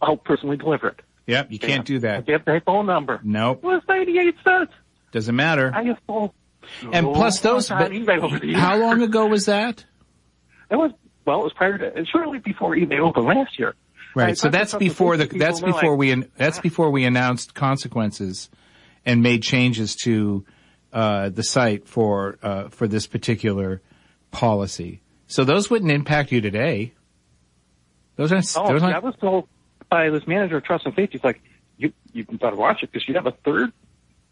I'll 0.00 0.16
personally 0.16 0.56
deliver 0.56 0.88
it. 0.88 1.00
Yep. 1.26 1.52
You 1.52 1.58
can't 1.58 1.86
do 1.86 1.96
I 1.96 2.00
that. 2.00 2.26
give 2.26 2.44
their 2.44 2.60
phone 2.60 2.86
number. 2.86 3.20
Nope. 3.22 3.60
It 3.62 3.66
was 3.66 3.82
98 3.88 4.34
cents. 4.44 4.72
Doesn't 5.12 5.36
matter. 5.36 5.70
I 5.74 5.84
have 5.84 5.98
sold. 6.06 6.32
And 6.92 7.06
plus 7.12 7.40
those, 7.40 7.68
but 7.68 7.82
on 7.82 7.90
eBay 7.90 8.22
over 8.22 8.38
the 8.38 8.46
years. 8.46 8.58
how 8.58 8.76
long 8.78 9.02
ago 9.02 9.26
was 9.26 9.46
that? 9.46 9.84
It 10.74 10.78
was 10.78 10.90
well, 11.24 11.40
it 11.40 11.44
was 11.44 11.52
prior 11.52 11.78
to 11.78 12.04
shortly 12.06 12.40
before 12.40 12.74
eBay 12.74 12.98
opened 12.98 13.26
last 13.26 13.58
year. 13.58 13.74
I 14.16 14.20
Right. 14.20 14.38
So 14.38 14.48
that's 14.48 14.74
before 14.74 15.16
the, 15.16 15.26
that's 15.26 15.60
before 15.60 15.90
like, 15.92 15.98
we, 15.98 16.14
that's 16.36 16.58
before 16.60 16.90
we 16.90 17.04
announced 17.04 17.54
consequences 17.54 18.50
and 19.04 19.22
made 19.22 19.42
changes 19.42 19.96
to, 20.04 20.44
uh, 20.92 21.28
the 21.30 21.42
site 21.42 21.88
for, 21.88 22.38
uh, 22.42 22.68
for 22.68 22.86
this 22.86 23.06
particular 23.06 23.82
policy. 24.30 25.00
So 25.26 25.44
those 25.44 25.70
wouldn't 25.70 25.90
impact 25.90 26.30
you 26.30 26.40
today. 26.40 26.92
Those 28.16 28.32
aren't, 28.32 28.52
Oh, 28.56 28.72
those 28.72 28.82
I 28.82 28.92
aren't, 28.92 29.04
was 29.04 29.16
told 29.20 29.48
by 29.90 30.10
this 30.10 30.26
manager 30.26 30.58
of 30.58 30.64
trust 30.64 30.86
and 30.86 30.94
safety, 30.94 31.18
he's 31.18 31.24
like, 31.24 31.40
you 31.76 31.92
you 32.12 32.24
better 32.24 32.54
watch 32.54 32.82
it 32.82 32.92
because 32.92 33.08
you 33.08 33.14
have 33.14 33.26
a 33.26 33.32
third 33.44 33.72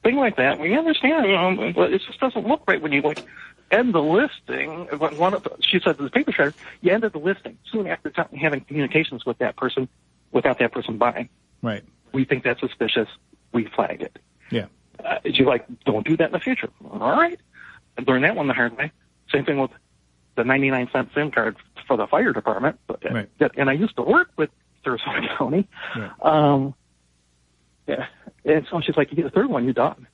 thing 0.05 0.17
like 0.17 0.37
that. 0.37 0.61
We 0.61 0.77
understand, 0.77 1.27
you 1.27 1.33
know, 1.33 1.73
but 1.75 1.93
it 1.93 2.03
just 2.07 2.21
doesn't 2.21 2.47
look 2.47 2.63
right 2.69 2.81
when 2.81 2.93
you 2.93 3.03
like 3.03 3.25
end 3.73 3.95
the 3.95 4.03
listing. 4.03 4.87
When 4.99 5.17
one 5.17 5.35
of 5.35 5.43
the, 5.43 5.51
she 5.61 5.81
said 5.81 5.97
to 5.99 6.05
the 6.05 6.11
paper 6.11 6.31
shredder, 6.33 6.55
you 6.83 6.93
ended 6.93 7.13
the 7.13 7.19
listing 7.19 7.59
soon 7.71 7.87
after 7.87 8.13
having 8.39 8.61
communications 8.61 9.25
with 9.27 9.39
that 9.39 9.57
person 9.57 9.89
without 10.31 10.59
that 10.61 10.73
person 10.73 10.99
buying. 10.99 11.29
Right. 11.63 11.83
We 12.13 12.25
think 12.25 12.45
that's 12.45 12.61
suspicious. 12.61 13.09
We 13.53 13.65
flagged 13.67 14.03
it. 14.03 14.19
Yeah. 14.51 14.67
Uh, 15.05 15.19
she's 15.25 15.47
like, 15.47 15.67
don't 15.85 16.07
do 16.07 16.17
that 16.19 16.27
in 16.27 16.33
the 16.33 16.39
future. 16.41 16.69
All 16.91 16.99
right. 17.13 17.41
I 17.99 18.03
learned 18.07 18.25
that 18.25 18.37
one 18.37 18.47
the 18.47 18.55
hard 18.55 18.77
way. 18.77 18.93
Same 19.33 19.45
thing 19.45 19.59
with 19.59 19.71
the 20.37 20.45
99 20.45 20.89
cent 20.93 21.09
SIM 21.15 21.31
card 21.31 21.57
for 21.87 21.97
the 21.97 22.07
fire 22.07 22.33
department. 22.33 22.79
But, 22.87 23.05
uh, 23.05 23.15
Right. 23.15 23.29
and 23.57 23.69
I 23.69 23.73
used 23.73 23.97
to 23.97 24.03
work 24.03 24.31
with 24.37 24.51
Sarasota 24.85 25.37
County. 25.39 25.69
Right. 25.97 26.11
Um, 26.23 26.75
yeah. 27.87 28.07
And 28.45 28.67
so 28.71 28.81
she's 28.81 28.97
like, 28.97 29.11
you 29.11 29.17
get 29.17 29.25
the 29.25 29.31
third 29.31 29.49
one, 29.49 29.65
you're 29.65 29.73
done. 29.73 30.07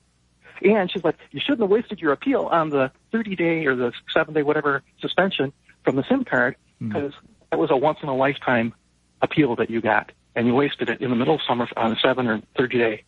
And 0.61 0.91
she's 0.91 1.03
like, 1.03 1.15
you 1.31 1.39
shouldn't 1.39 1.61
have 1.61 1.69
wasted 1.69 1.99
your 1.99 2.11
appeal 2.11 2.43
on 2.51 2.69
the 2.69 2.91
30 3.11 3.35
day 3.35 3.65
or 3.65 3.75
the 3.75 3.91
seven 4.13 4.33
day, 4.33 4.43
whatever 4.43 4.83
suspension 5.01 5.53
from 5.83 5.95
the 5.95 6.03
SIM 6.09 6.25
card 6.25 6.55
hmm. 6.79 6.87
because 6.87 7.13
that 7.51 7.59
was 7.59 7.71
a 7.71 7.77
once 7.77 7.99
in 8.03 8.09
a 8.09 8.15
lifetime 8.15 8.73
appeal 9.21 9.55
that 9.57 9.69
you 9.69 9.81
got 9.81 10.11
and 10.35 10.47
you 10.47 10.53
wasted 10.53 10.89
it 10.89 11.01
in 11.01 11.09
the 11.09 11.15
middle 11.15 11.35
of 11.35 11.41
summer 11.47 11.67
on 11.75 11.91
a 11.91 11.95
seven 11.99 12.27
or 12.27 12.41
30 12.57 12.77
day 12.77 13.03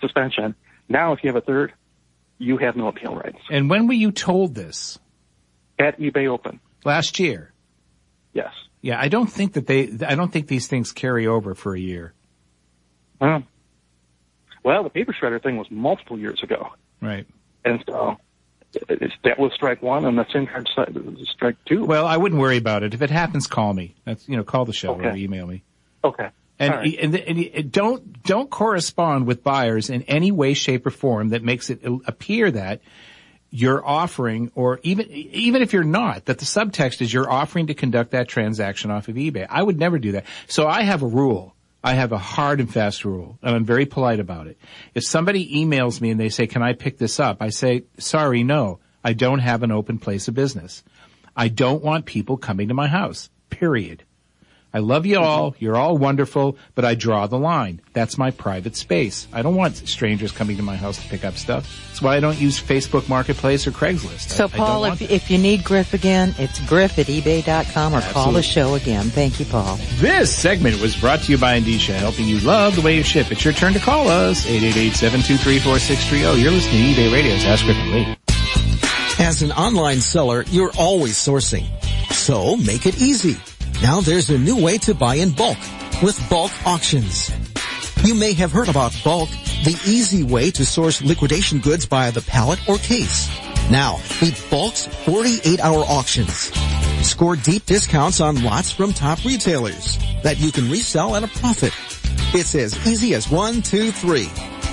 suspension. 0.00 0.54
Now, 0.88 1.12
if 1.12 1.20
you 1.22 1.28
have 1.28 1.36
a 1.36 1.44
third, 1.44 1.72
you 2.38 2.58
have 2.58 2.76
no 2.76 2.88
appeal 2.88 3.14
rights. 3.14 3.38
And 3.50 3.70
when 3.70 3.86
were 3.86 3.94
you 3.94 4.10
told 4.10 4.54
this? 4.54 4.98
At 5.78 5.98
eBay 5.98 6.28
Open, 6.28 6.60
Last 6.84 7.18
year. 7.18 7.52
yes. 8.32 8.52
Yeah, 8.82 9.00
I 9.00 9.08
don't 9.08 9.28
think 9.28 9.52
that 9.52 9.66
they, 9.66 9.90
I 10.06 10.16
don't 10.16 10.32
think 10.32 10.48
these 10.48 10.66
things 10.66 10.90
carry 10.92 11.26
over 11.26 11.54
for 11.54 11.74
a 11.74 11.80
year. 11.80 12.14
Well, 13.20 13.44
well, 14.64 14.82
the 14.82 14.90
paper 14.90 15.14
shredder 15.18 15.42
thing 15.42 15.56
was 15.56 15.68
multiple 15.70 16.18
years 16.18 16.42
ago. 16.42 16.68
Right. 17.02 17.26
And 17.64 17.84
so 17.86 18.16
that 19.22 19.38
was 19.38 19.52
strike 19.52 19.82
one 19.82 20.06
and 20.06 20.16
the 20.16 20.26
SIM 20.32 20.46
card 20.46 20.68
strike 21.24 21.56
two. 21.66 21.84
Well, 21.84 22.06
I 22.06 22.16
wouldn't 22.16 22.40
worry 22.40 22.56
about 22.56 22.82
it. 22.82 22.94
If 22.94 23.02
it 23.02 23.10
happens, 23.10 23.46
call 23.46 23.74
me. 23.74 23.94
That's, 24.04 24.26
you 24.28 24.36
know, 24.36 24.44
call 24.44 24.64
the 24.64 24.72
show 24.72 24.94
or 24.94 25.14
email 25.14 25.46
me. 25.46 25.62
okay. 26.04 26.30
And, 26.58 26.74
right. 26.74 26.98
and, 27.00 27.16
and, 27.16 27.38
and 27.38 27.72
don't 27.72 28.22
don't 28.22 28.48
correspond 28.48 29.26
with 29.26 29.42
buyers 29.42 29.90
in 29.90 30.02
any 30.02 30.30
way, 30.30 30.54
shape, 30.54 30.86
or 30.86 30.90
form 30.90 31.30
that 31.30 31.42
makes 31.42 31.70
it 31.70 31.80
appear 32.06 32.52
that 32.52 32.82
you're 33.50 33.84
offering, 33.84 34.52
or 34.54 34.78
even 34.82 35.10
even 35.10 35.60
if 35.62 35.72
you're 35.72 35.82
not, 35.82 36.26
that 36.26 36.38
the 36.38 36.44
subtext 36.44 37.02
is 37.02 37.12
you're 37.12 37.28
offering 37.28 37.66
to 37.66 37.74
conduct 37.74 38.12
that 38.12 38.28
transaction 38.28 38.92
off 38.92 39.08
of 39.08 39.16
eBay. 39.16 39.46
I 39.48 39.62
would 39.62 39.78
never 39.78 39.98
do 39.98 40.12
that. 40.12 40.24
So 40.46 40.68
I 40.68 40.82
have 40.82 41.02
a 41.02 41.06
rule. 41.06 41.51
I 41.84 41.94
have 41.94 42.12
a 42.12 42.18
hard 42.18 42.60
and 42.60 42.72
fast 42.72 43.04
rule, 43.04 43.38
and 43.42 43.54
I'm 43.54 43.64
very 43.64 43.86
polite 43.86 44.20
about 44.20 44.46
it. 44.46 44.58
If 44.94 45.04
somebody 45.04 45.64
emails 45.64 46.00
me 46.00 46.10
and 46.10 46.20
they 46.20 46.28
say, 46.28 46.46
"Can 46.46 46.62
I 46.62 46.74
pick 46.74 46.98
this 46.98 47.18
up?" 47.18 47.38
I 47.40 47.48
say, 47.48 47.84
"Sorry, 47.98 48.44
no. 48.44 48.78
I 49.02 49.14
don't 49.14 49.40
have 49.40 49.62
an 49.62 49.72
open 49.72 49.98
place 49.98 50.28
of 50.28 50.34
business. 50.34 50.84
I 51.36 51.48
don't 51.48 51.82
want 51.82 52.04
people 52.06 52.36
coming 52.36 52.68
to 52.68 52.74
my 52.74 52.86
house. 52.86 53.30
Period." 53.50 54.04
I 54.74 54.78
love 54.78 55.04
you 55.06 55.18
all. 55.18 55.52
Mm-hmm. 55.52 55.64
You're 55.64 55.76
all 55.76 55.98
wonderful, 55.98 56.56
but 56.74 56.84
I 56.84 56.94
draw 56.94 57.26
the 57.26 57.38
line. 57.38 57.80
That's 57.92 58.16
my 58.16 58.30
private 58.30 58.76
space. 58.76 59.28
I 59.32 59.42
don't 59.42 59.54
want 59.54 59.76
strangers 59.76 60.32
coming 60.32 60.56
to 60.56 60.62
my 60.62 60.76
house 60.76 61.02
to 61.02 61.08
pick 61.08 61.24
up 61.24 61.34
stuff. 61.34 61.68
That's 61.88 62.00
why 62.00 62.16
I 62.16 62.20
don't 62.20 62.40
use 62.40 62.60
Facebook 62.60 63.08
Marketplace 63.08 63.66
or 63.66 63.70
Craigslist. 63.70 64.30
So 64.30 64.46
I 64.46 64.48
Paul, 64.48 64.80
want 64.82 65.02
if, 65.02 65.10
if 65.10 65.30
you 65.30 65.38
need 65.38 65.64
Griff 65.64 65.92
again, 65.94 66.34
it's 66.38 66.58
griff 66.66 66.98
at 66.98 67.06
ebay.com 67.06 67.94
or 67.94 68.00
call 68.00 68.32
the 68.32 68.42
show 68.42 68.74
again. 68.74 69.04
Thank 69.10 69.38
you, 69.38 69.46
Paul. 69.46 69.78
This 69.96 70.34
segment 70.34 70.80
was 70.80 70.96
brought 70.96 71.20
to 71.20 71.32
you 71.32 71.38
by 71.38 71.60
Endicia, 71.60 71.94
helping 71.94 72.26
you 72.26 72.40
love 72.40 72.76
the 72.76 72.82
way 72.82 72.96
you 72.96 73.02
ship. 73.02 73.30
It's 73.30 73.44
your 73.44 73.54
turn 73.54 73.74
to 73.74 73.78
call 73.78 74.08
us. 74.08 74.46
888-723-4630. 74.46 76.42
You're 76.42 76.50
listening 76.50 76.94
to 76.94 77.00
eBay 77.00 77.12
Radio's 77.12 77.44
Ask 77.44 77.64
Griff 77.64 77.76
and 77.76 77.90
Lee. 77.92 78.16
As 79.18 79.42
an 79.42 79.52
online 79.52 80.00
seller, 80.00 80.44
you're 80.48 80.72
always 80.78 81.14
sourcing. 81.14 81.66
So 82.12 82.56
make 82.56 82.86
it 82.86 83.00
easy. 83.00 83.36
Now 83.82 84.00
there's 84.00 84.30
a 84.30 84.38
new 84.38 84.62
way 84.62 84.78
to 84.78 84.94
buy 84.94 85.16
in 85.16 85.32
bulk 85.32 85.58
with 86.04 86.16
Bulq 86.30 86.52
auctions. 86.64 87.32
You 88.04 88.14
may 88.14 88.32
have 88.34 88.52
heard 88.52 88.68
about 88.68 88.92
Bulq, 88.92 89.28
the 89.64 89.72
easy 89.90 90.22
way 90.22 90.52
to 90.52 90.64
source 90.64 91.02
liquidation 91.02 91.58
goods 91.58 91.84
by 91.84 92.12
the 92.12 92.20
pallet 92.20 92.60
or 92.68 92.78
case. 92.78 93.28
Now, 93.72 93.96
meet 94.22 94.34
Bulq's 94.50 94.86
48-hour 94.86 95.84
auctions. 95.88 96.52
Score 97.04 97.34
deep 97.34 97.66
discounts 97.66 98.20
on 98.20 98.44
lots 98.44 98.70
from 98.70 98.92
top 98.92 99.24
retailers 99.24 99.98
that 100.22 100.38
you 100.38 100.52
can 100.52 100.70
resell 100.70 101.16
at 101.16 101.24
a 101.24 101.28
profit. 101.40 101.74
It's 102.32 102.54
as 102.54 102.86
easy 102.86 103.14
as 103.14 103.30
one, 103.30 103.62
two, 103.62 103.90
three. 103.90 104.26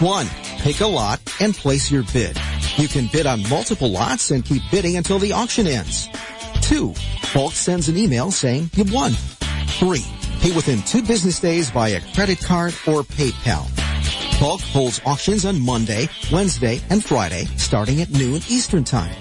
One, 0.05 0.27
pick 0.59 0.81
a 0.81 0.87
lot 0.87 1.19
and 1.39 1.55
place 1.55 1.89
your 1.89 2.03
bid. 2.13 2.37
You 2.77 2.87
can 2.87 3.09
bid 3.11 3.25
on 3.25 3.41
multiple 3.49 3.89
lots 3.89 4.29
and 4.29 4.45
keep 4.45 4.61
bidding 4.69 4.97
until 4.97 5.17
the 5.17 5.33
auction 5.33 5.65
ends. 5.65 6.07
Two, 6.61 6.93
Bulq 7.33 7.51
sends 7.53 7.89
an 7.89 7.97
email 7.97 8.31
saying 8.31 8.71
you 8.73 8.85
won. 8.87 9.11
Three, 9.77 10.05
pay 10.39 10.51
within 10.51 10.81
two 10.81 11.03
business 11.03 11.39
days 11.39 11.69
via 11.69 12.01
credit 12.15 12.39
card 12.39 12.73
or 12.87 13.03
PayPal. 13.03 13.65
Bulq 14.39 14.61
holds 14.71 14.99
auctions 15.05 15.45
on 15.45 15.61
Monday, 15.61 16.09
Wednesday, 16.31 16.81
and 16.89 17.03
Friday 17.03 17.45
starting 17.57 18.01
at 18.01 18.09
noon 18.09 18.37
Eastern 18.49 18.83
Time. 18.83 19.15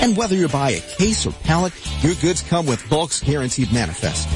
And 0.00 0.16
whether 0.16 0.34
you 0.34 0.48
buy 0.48 0.70
a 0.70 0.80
case 0.80 1.24
or 1.24 1.32
pallet, 1.44 1.72
your 2.02 2.14
goods 2.16 2.42
come 2.42 2.66
with 2.66 2.80
Bulq's 2.84 3.20
guaranteed 3.22 3.72
manifest. 3.72 4.28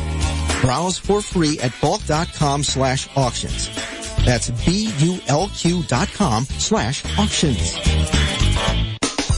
Browse 0.60 0.98
for 0.98 1.20
free 1.20 1.58
at 1.60 1.72
bulq.com 1.72 2.62
slash 2.62 3.08
auctions. 3.16 3.70
That's 4.24 4.50
B-U-L-Q 4.50 5.82
dot 5.84 6.08
com 6.12 6.44
slash 6.44 7.04
auctions. 7.18 7.74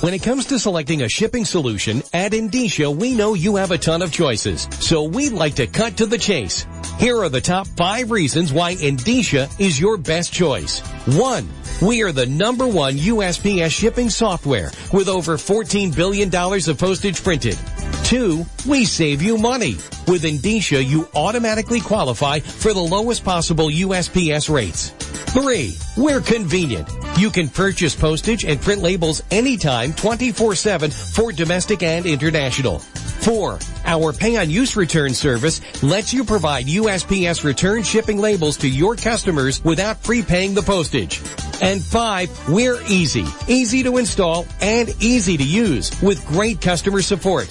When 0.02 0.14
it 0.14 0.24
comes 0.24 0.46
to 0.46 0.58
selecting 0.58 1.02
a 1.02 1.08
shipping 1.08 1.44
solution, 1.44 2.02
at 2.12 2.32
Endicia, 2.32 2.92
we 2.92 3.14
know 3.14 3.34
you 3.34 3.54
have 3.54 3.70
a 3.70 3.78
ton 3.78 4.02
of 4.02 4.10
choices. 4.10 4.66
So 4.80 5.04
we'd 5.04 5.30
like 5.30 5.54
to 5.54 5.68
cut 5.68 5.98
to 5.98 6.06
the 6.06 6.18
chase. 6.18 6.66
Here 6.98 7.22
are 7.22 7.28
the 7.28 7.40
top 7.40 7.68
five 7.76 8.10
reasons 8.10 8.52
why 8.52 8.74
Endicia 8.74 9.48
is 9.60 9.78
your 9.78 9.96
best 9.96 10.32
choice. 10.32 10.80
One, 11.06 11.48
we 11.80 12.02
are 12.02 12.10
the 12.10 12.26
number 12.26 12.66
one 12.66 12.94
USPS 12.94 13.70
shipping 13.70 14.10
software 14.10 14.72
with 14.92 15.08
over 15.08 15.36
$14 15.36 15.94
billion 15.94 16.34
of 16.34 16.78
postage 16.78 17.22
printed. 17.22 17.56
Two, 18.02 18.44
we 18.66 18.84
save 18.84 19.22
you 19.22 19.38
money. 19.38 19.76
With 20.12 20.24
Endicia, 20.24 20.86
you 20.86 21.08
automatically 21.14 21.80
qualify 21.80 22.40
for 22.40 22.74
the 22.74 22.80
lowest 22.82 23.24
possible 23.24 23.68
USPS 23.68 24.52
rates. 24.52 24.90
Three, 25.32 25.74
we're 25.96 26.20
convenient. 26.20 26.86
You 27.16 27.30
can 27.30 27.48
purchase 27.48 27.94
postage 27.94 28.44
and 28.44 28.60
print 28.60 28.82
labels 28.82 29.22
anytime 29.30 29.94
24-7 29.94 31.14
for 31.14 31.32
domestic 31.32 31.82
and 31.82 32.04
international. 32.04 32.80
Four, 32.80 33.58
our 33.86 34.12
pay 34.12 34.36
on 34.36 34.50
use 34.50 34.76
return 34.76 35.14
service 35.14 35.62
lets 35.82 36.12
you 36.12 36.24
provide 36.24 36.66
USPS 36.66 37.42
return 37.42 37.82
shipping 37.82 38.18
labels 38.18 38.58
to 38.58 38.68
your 38.68 38.96
customers 38.96 39.64
without 39.64 40.02
prepaying 40.02 40.52
the 40.52 40.60
postage. 40.60 41.22
And 41.62 41.82
five, 41.82 42.28
we're 42.50 42.82
easy. 42.86 43.24
Easy 43.48 43.82
to 43.84 43.96
install 43.96 44.44
and 44.60 44.90
easy 45.02 45.38
to 45.38 45.44
use 45.44 45.90
with 46.02 46.26
great 46.26 46.60
customer 46.60 47.00
support. 47.00 47.48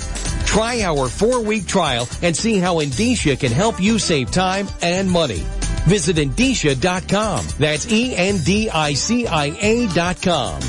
Try 0.51 0.81
our 0.81 1.07
four-week 1.07 1.65
trial 1.65 2.09
and 2.21 2.35
see 2.35 2.57
how 2.57 2.79
Endicia 2.81 3.39
can 3.39 3.53
help 3.53 3.79
you 3.79 3.97
save 3.97 4.31
time 4.31 4.67
and 4.81 5.09
money. 5.09 5.45
Visit 5.87 6.17
Endicia.com. 6.17 7.45
That's 7.57 7.89
E 7.89 8.11
E-N-D-I-C-I-A 8.11 9.87
dot 9.93 10.21
com. 10.21 10.59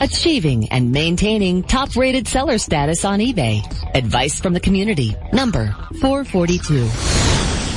Achieving 0.00 0.70
and 0.70 0.90
maintaining 0.90 1.64
top 1.64 1.94
rated 1.96 2.26
seller 2.26 2.56
status 2.56 3.04
on 3.04 3.18
eBay. 3.18 3.60
Advice 3.94 4.40
from 4.40 4.54
the 4.54 4.60
community. 4.60 5.14
Number 5.34 5.76
442. 6.00 6.88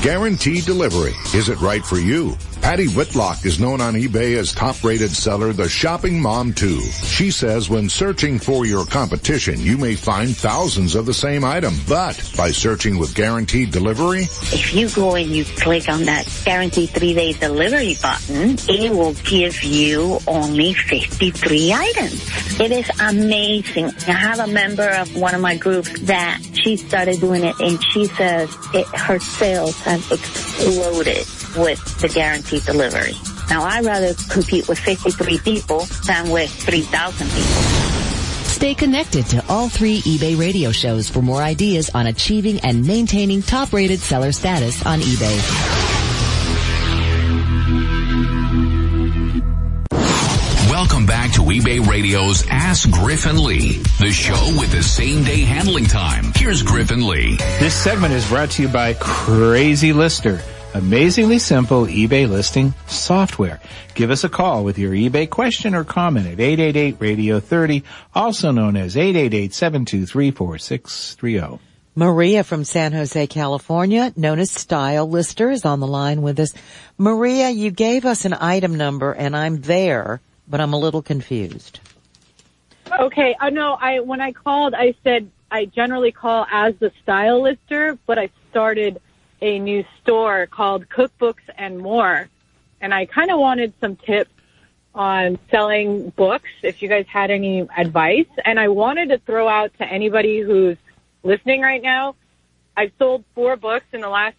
Guaranteed 0.02 0.64
delivery. 0.64 1.14
Is 1.38 1.50
it 1.50 1.60
right 1.60 1.84
for 1.84 1.98
you? 1.98 2.38
Patty 2.64 2.88
Whitlock 2.88 3.46
is 3.46 3.60
known 3.60 3.82
on 3.82 3.94
eBay 3.94 4.38
as 4.38 4.54
top-rated 4.54 5.12
seller, 5.12 5.52
the 5.52 5.68
shopping 5.68 6.22
mom 6.22 6.54
too. 6.54 6.80
She 6.80 7.30
says 7.30 7.70
when 7.70 7.90
searching 7.90 8.40
for 8.40 8.66
your 8.66 8.86
competition, 8.86 9.60
you 9.60 9.78
may 9.78 9.96
find 9.96 10.36
thousands 10.36 10.96
of 10.96 11.06
the 11.06 11.14
same 11.14 11.44
item, 11.44 11.74
but 11.90 12.18
by 12.38 12.52
searching 12.52 12.98
with 12.98 13.16
guaranteed 13.16 13.72
delivery, 13.72 14.22
If 14.22 14.74
you 14.74 14.90
go 14.90 15.16
and 15.16 15.30
you 15.30 15.44
click 15.44 15.90
on 15.90 16.06
that 16.06 16.26
guaranteed 16.46 16.92
three 16.92 17.14
day 17.14 17.34
delivery 17.34 17.98
button, 18.02 18.56
it 18.70 18.92
will 18.92 19.14
give 19.14 19.62
you 19.62 20.20
only 20.26 20.74
53 20.74 21.74
items. 21.74 22.60
It 22.62 22.72
is 22.72 22.90
amazing. 23.02 23.92
I 24.08 24.14
have 24.14 24.40
a 24.40 24.48
member 24.48 24.88
of 24.88 25.14
one 25.18 25.36
of 25.36 25.42
my 25.42 25.58
groups 25.58 25.92
that 26.04 26.42
she 26.54 26.78
started 26.78 27.20
doing 27.20 27.44
it 27.44 27.60
and 27.60 27.84
she 27.92 28.06
says 28.06 28.56
it, 28.74 28.88
her 28.88 29.20
sales 29.20 29.78
have 29.82 30.10
exploded 30.10 31.28
with 31.56 31.80
the 32.00 32.10
guaranteed 32.10 32.64
delivery. 32.64 33.14
Now 33.50 33.64
I'd 33.64 33.86
rather 33.86 34.14
compete 34.30 34.68
with 34.68 34.80
53 34.80 35.38
people 35.40 35.86
than 36.06 36.30
with 36.30 36.52
3,000 36.52 37.28
people. 37.28 37.84
Stay 38.54 38.76
connected 38.76 39.26
to 39.26 39.44
all 39.50 39.68
three 39.68 40.02
eBay 40.02 40.40
radio 40.40 40.72
shows 40.72 41.10
for 41.10 41.22
more 41.22 41.42
ideas 41.42 41.90
on 41.94 42.08
achieving 42.08 42.60
and 42.62 42.88
maintaining 42.88 43.42
top 43.42 43.74
rated 43.74 44.00
seller 44.00 44.32
status 44.32 44.86
on 44.86 45.02
eBay. 45.02 45.84
Welcome 50.70 51.06
back 51.06 51.34
to 51.34 51.42
eBay 51.42 51.86
Radio's 51.86 52.46
Ask 52.50 52.90
Griff 52.90 53.26
and 53.26 53.40
Lee, 53.40 53.82
the 54.00 54.12
show 54.12 54.56
with 54.60 54.72
the 54.72 54.84
same 54.84 55.24
day 55.24 55.42
handling 55.42 55.86
time. 55.86 56.32
Here's 56.36 56.62
Griff 56.62 56.92
and 56.92 57.06
Lee. 57.06 57.38
This 57.60 57.74
segment 57.74 58.14
is 58.14 58.28
brought 58.30 58.52
to 58.52 58.62
you 58.62 58.68
by 58.68 58.94
Crazy 58.94 59.92
Lister. 59.94 60.42
Amazingly 60.76 61.38
simple 61.38 61.86
eBay 61.86 62.28
listing 62.28 62.74
software. 62.88 63.62
Give 63.94 64.10
us 64.10 64.24
a 64.24 64.30
call 64.30 64.64
with 64.64 64.80
your 64.80 64.94
eBay 64.94 65.30
question 65.30 65.76
or 65.76 65.84
comment 65.84 66.26
at 66.26 66.40
888-radio-30, 66.40 67.84
also 68.16 68.50
known 68.50 68.76
as 68.76 68.96
888-723-4630. 68.96 71.60
Maria 71.94 72.44
from 72.44 72.64
San 72.64 72.92
Jose, 72.92 73.28
California, 73.28 74.12
known 74.16 74.40
as 74.40 74.50
Style 74.50 75.08
Lister, 75.08 75.52
is 75.52 75.64
on 75.64 75.80
the 75.80 75.86
line 75.86 76.24
with 76.24 76.40
us. 76.40 76.56
Maria, 76.98 77.52
you 77.52 77.70
gave 77.70 78.04
us 78.04 78.26
an 78.26 78.34
item 78.34 78.74
number 78.74 79.12
and 79.12 79.38
I'm 79.38 79.62
there, 79.62 80.22
but 80.48 80.60
I'm 80.60 80.74
a 80.74 80.80
little 80.80 81.04
confused. 81.04 81.82
Okay, 83.00 83.36
uh, 83.40 83.46
I 83.46 83.52
know. 83.52 83.78
I 83.80 84.00
when 84.00 84.22
I 84.22 84.32
called, 84.32 84.74
I 84.74 84.96
said 85.04 85.30
I 85.52 85.66
generally 85.66 86.12
call 86.12 86.48
as 86.52 86.74
the 86.80 86.92
style 87.04 87.44
lister, 87.44 88.00
but 88.08 88.18
I 88.18 88.32
started 88.50 89.00
a 89.44 89.60
new 89.60 89.84
store 90.02 90.48
called 90.48 90.88
Cookbooks 90.88 91.44
and 91.58 91.78
More, 91.78 92.30
and 92.80 92.94
I 92.94 93.06
kind 93.06 93.30
of 93.30 93.40
wanted 93.40 93.74
some 93.82 93.98
tips 93.98 94.32
on 94.96 95.38
selling 95.52 96.10
books. 96.12 96.50
If 96.62 96.82
you 96.82 96.88
guys 96.88 97.06
had 97.08 97.30
any 97.30 97.68
advice, 97.76 98.28
and 98.46 98.60
I 98.60 98.70
wanted 98.70 99.10
to 99.10 99.18
throw 99.20 99.48
out 99.50 99.78
to 99.80 99.86
anybody 99.86 100.40
who's 100.40 100.78
listening 101.24 101.62
right 101.62 101.82
now. 101.82 102.16
I've 102.76 102.92
sold 102.98 103.24
four 103.36 103.56
books 103.56 103.86
in 103.92 104.02
the 104.02 104.10
last 104.10 104.38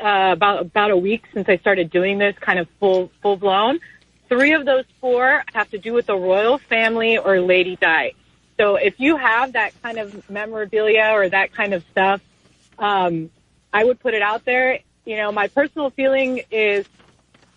uh, 0.00 0.30
about 0.32 0.62
about 0.62 0.90
a 0.90 0.96
week 0.96 1.24
since 1.34 1.48
I 1.48 1.56
started 1.58 1.90
doing 1.90 2.18
this 2.18 2.36
kind 2.38 2.58
of 2.58 2.68
full 2.78 3.10
full 3.22 3.36
blown. 3.36 3.80
Three 4.28 4.52
of 4.52 4.64
those 4.64 4.84
four 5.00 5.44
have 5.52 5.70
to 5.70 5.78
do 5.78 5.92
with 5.92 6.06
the 6.06 6.16
royal 6.16 6.58
family 6.58 7.18
or 7.18 7.40
Lady 7.40 7.76
Di. 7.76 8.12
So 8.58 8.76
if 8.76 9.00
you 9.00 9.16
have 9.16 9.52
that 9.52 9.72
kind 9.82 9.98
of 9.98 10.30
memorabilia 10.30 11.10
or 11.12 11.28
that 11.28 11.52
kind 11.52 11.74
of 11.74 11.84
stuff, 11.90 12.20
um, 12.78 13.30
I 13.74 13.84
would 13.84 14.00
put 14.00 14.14
it 14.14 14.22
out 14.22 14.44
there. 14.46 14.78
You 15.04 15.16
know, 15.18 15.30
my 15.32 15.48
personal 15.48 15.90
feeling 15.90 16.40
is 16.50 16.86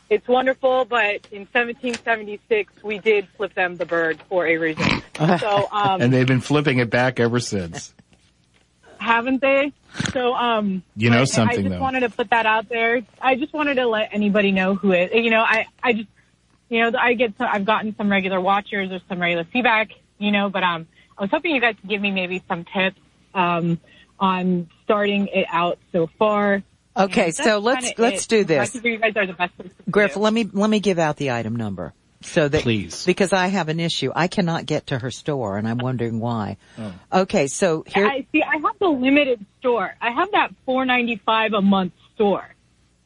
it's 0.09 0.27
wonderful, 0.27 0.83
but 0.85 1.27
in 1.31 1.41
1776 1.53 2.73
we 2.83 2.97
did 2.99 3.27
flip 3.37 3.53
them 3.53 3.75
the 3.77 3.85
bird 3.85 4.19
for 4.27 4.45
a 4.47 4.57
reason. 4.57 5.01
So 5.17 5.67
um, 5.71 6.01
and 6.01 6.13
they've 6.13 6.27
been 6.27 6.41
flipping 6.41 6.77
it 6.79 6.89
back 6.91 7.19
ever 7.19 7.39
since. 7.39 7.93
haven't 8.99 9.41
they? 9.41 9.73
So, 10.11 10.33
um, 10.35 10.83
You 10.95 11.09
know 11.09 11.17
I- 11.19 11.21
I 11.21 11.25
just 11.55 11.69
though. 11.69 11.79
wanted 11.79 12.01
to 12.01 12.09
put 12.09 12.29
that 12.29 12.45
out 12.45 12.69
there. 12.69 13.01
I 13.21 13.35
just 13.35 13.53
wanted 13.53 13.75
to 13.75 13.87
let 13.87 14.09
anybody 14.11 14.51
know 14.51 14.75
who 14.75 14.91
it. 14.91 15.13
You 15.15 15.29
know, 15.31 15.41
I, 15.41 15.65
I 15.81 15.93
just, 15.93 16.09
you 16.69 16.81
know, 16.81 16.97
I 16.99 17.13
get, 17.13 17.35
some, 17.37 17.47
I've 17.51 17.65
gotten 17.65 17.95
some 17.95 18.11
regular 18.11 18.39
watchers 18.39 18.91
or 18.91 18.99
some 19.09 19.19
regular 19.19 19.43
feedback. 19.45 19.89
You 20.19 20.31
know, 20.31 20.49
but 20.49 20.61
um, 20.63 20.87
I 21.17 21.21
was 21.23 21.31
hoping 21.31 21.53
you 21.55 21.61
guys 21.61 21.75
could 21.81 21.89
give 21.89 22.01
me 22.01 22.11
maybe 22.11 22.43
some 22.47 22.63
tips 22.65 22.99
um 23.33 23.79
on 24.19 24.67
starting 24.87 25.27
it 25.27 25.45
out 25.51 25.77
so 25.91 26.07
far. 26.17 26.63
Okay, 26.95 27.29
so 27.31 27.59
let's 27.59 27.85
kinda 27.85 28.01
let's 28.01 28.25
it. 28.25 28.29
do 28.29 28.43
this. 28.43 28.71
think 28.71 28.85
you 28.85 28.97
guys 28.97 29.13
are 29.15 29.27
the 29.27 29.33
best. 29.33 29.53
Griff, 29.91 30.13
do. 30.15 30.19
let 30.19 30.33
me 30.33 30.49
let 30.51 30.69
me 30.69 30.79
give 30.79 30.97
out 30.97 31.17
the 31.17 31.31
item 31.31 31.55
number 31.55 31.93
so 32.21 32.47
that 32.47 32.63
Please. 32.63 33.05
because 33.05 33.33
I 33.33 33.47
have 33.47 33.69
an 33.69 33.79
issue. 33.79 34.11
I 34.15 34.27
cannot 34.27 34.65
get 34.65 34.87
to 34.87 34.97
her 34.97 35.11
store 35.11 35.57
and 35.57 35.67
I'm 35.67 35.77
wondering 35.77 36.19
why. 36.19 36.57
Oh. 36.79 36.93
Okay, 37.21 37.45
so 37.47 37.83
here 37.85 38.07
I 38.07 38.25
see. 38.31 38.41
I 38.41 38.53
have 38.57 38.79
the 38.79 38.87
limited 38.87 39.45
store. 39.59 39.93
I 40.01 40.09
have 40.11 40.31
that 40.31 40.55
four 40.65 40.85
ninety 40.85 41.17
five 41.23 41.53
a 41.53 41.61
month 41.61 41.93
store. 42.15 42.47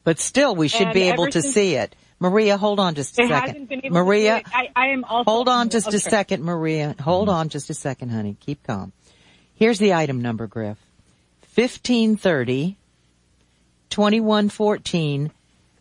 but 0.04 0.18
still 0.18 0.54
we 0.56 0.68
should 0.68 0.86
And 0.88 0.94
be 0.94 1.02
able 1.10 1.26
to 1.26 1.42
see 1.42 1.74
it. 1.74 1.94
Maria, 2.18 2.56
hold 2.56 2.78
on 2.80 2.94
just 2.94 3.18
a 3.18 3.22
It 3.24 3.28
second. 3.28 3.48
hasn't 3.48 3.68
been 3.68 3.84
able 3.84 3.96
Maria, 3.96 4.40
do. 4.44 4.50
I, 4.54 4.68
I 4.76 4.86
am 4.90 5.02
also 5.04 5.28
hold 5.30 5.48
on 5.48 5.68
just 5.70 5.86
a 5.88 5.90
okay. 5.90 5.98
second, 5.98 6.44
Maria. 6.44 6.94
Hold 7.00 7.28
on 7.28 7.48
just 7.50 7.68
a 7.68 7.74
second, 7.74 8.10
honey. 8.10 8.36
Keep 8.40 8.62
calm. 8.62 8.92
Here's 9.54 9.78
the 9.80 9.92
item 9.94 10.22
number, 10.22 10.46
Griff. 10.46 10.78
1530 11.54 12.78
2114 13.90 15.30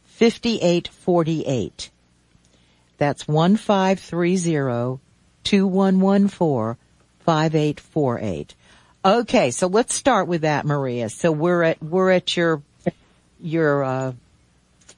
5848. 0.03 1.89
That's 2.97 3.27
1530 3.27 4.99
2114 5.43 6.77
5848. 7.19 8.55
Okay, 9.03 9.51
so 9.51 9.67
let's 9.67 9.95
start 9.95 10.27
with 10.27 10.41
that, 10.41 10.65
Maria. 10.65 11.09
So 11.09 11.31
we're 11.31 11.63
at 11.63 11.81
we're 11.81 12.11
at 12.11 12.35
your 12.35 12.61
your 13.39 13.83
uh 13.83 14.11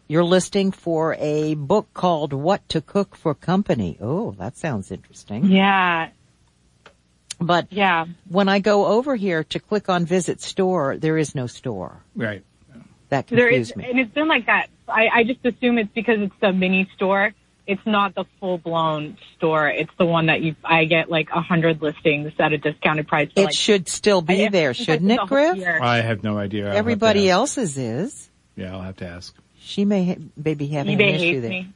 your 0.07 0.23
listing 0.23 0.71
for 0.71 1.15
a 1.19 1.53
book 1.53 1.93
called 1.93 2.33
What 2.33 2.67
to 2.69 2.81
Cook 2.81 3.15
for 3.15 3.33
Company. 3.33 3.97
Oh, 4.01 4.31
that 4.39 4.57
sounds 4.57 4.91
interesting. 4.91 5.45
Yeah, 5.45 6.09
But 7.45 7.67
yeah. 7.71 8.06
when 8.29 8.49
I 8.49 8.60
go 8.60 8.86
over 8.88 9.15
here 9.15 9.43
to 9.45 9.60
click 9.60 9.89
on 9.89 10.06
visit 10.06 10.41
store, 10.41 10.97
there 10.97 11.17
is 11.17 11.36
no 11.36 11.47
store. 11.47 12.01
Right. 12.15 12.43
That 13.10 13.27
There 13.27 13.47
is, 13.49 13.71
confused 13.71 13.75
me. 13.77 13.89
and 13.91 13.99
it's 13.99 14.13
been 14.13 14.27
like 14.27 14.47
that. 14.47 14.67
I, 14.88 15.08
I 15.13 15.23
just 15.23 15.45
assume 15.45 15.77
it's 15.77 15.91
because 15.93 16.19
it's 16.19 16.34
the 16.41 16.51
mini 16.51 16.89
store. 16.95 17.34
It's 17.65 17.86
not 17.86 18.13
the 18.15 18.25
full 18.39 18.58
blown 18.58 19.17
store. 19.38 19.69
It's 19.69 19.91
the 19.97 20.06
one 20.06 20.25
that 20.25 20.41
you 20.41 20.56
I 20.65 20.84
get 20.86 21.10
like 21.10 21.29
a 21.34 21.39
hundred 21.41 21.82
listings 21.82 22.34
at 22.39 22.51
a 22.51 22.58
discounted 22.58 23.08
price. 23.08 23.29
It 23.36 23.45
like, 23.45 23.53
should 23.53 23.88
still 23.88 24.21
be 24.21 24.47
I- 24.47 24.49
there, 24.49 24.73
shouldn't 24.73 25.10
it, 25.12 25.19
the 25.21 25.25
Griff? 25.27 25.56
year. 25.58 25.79
I 25.82 26.01
have 26.01 26.23
no 26.23 26.38
idea. 26.38 26.69
I'll 26.71 26.75
Everybody 26.75 27.29
else's 27.29 27.77
is. 27.77 28.29
Yeah, 28.58 28.73
I'll 28.75 28.82
have 28.82 28.97
to 28.97 29.08
ask. 29.08 29.34
She 29.60 29.86
may 29.86 30.06
ha- 30.06 30.21
may 30.36 30.56
be 30.56 30.67
having 30.67 30.97
eBay 30.97 31.10
an 31.10 31.15
issue 31.15 31.25
hates 31.25 31.41
there. 31.41 31.49
me. 31.51 31.73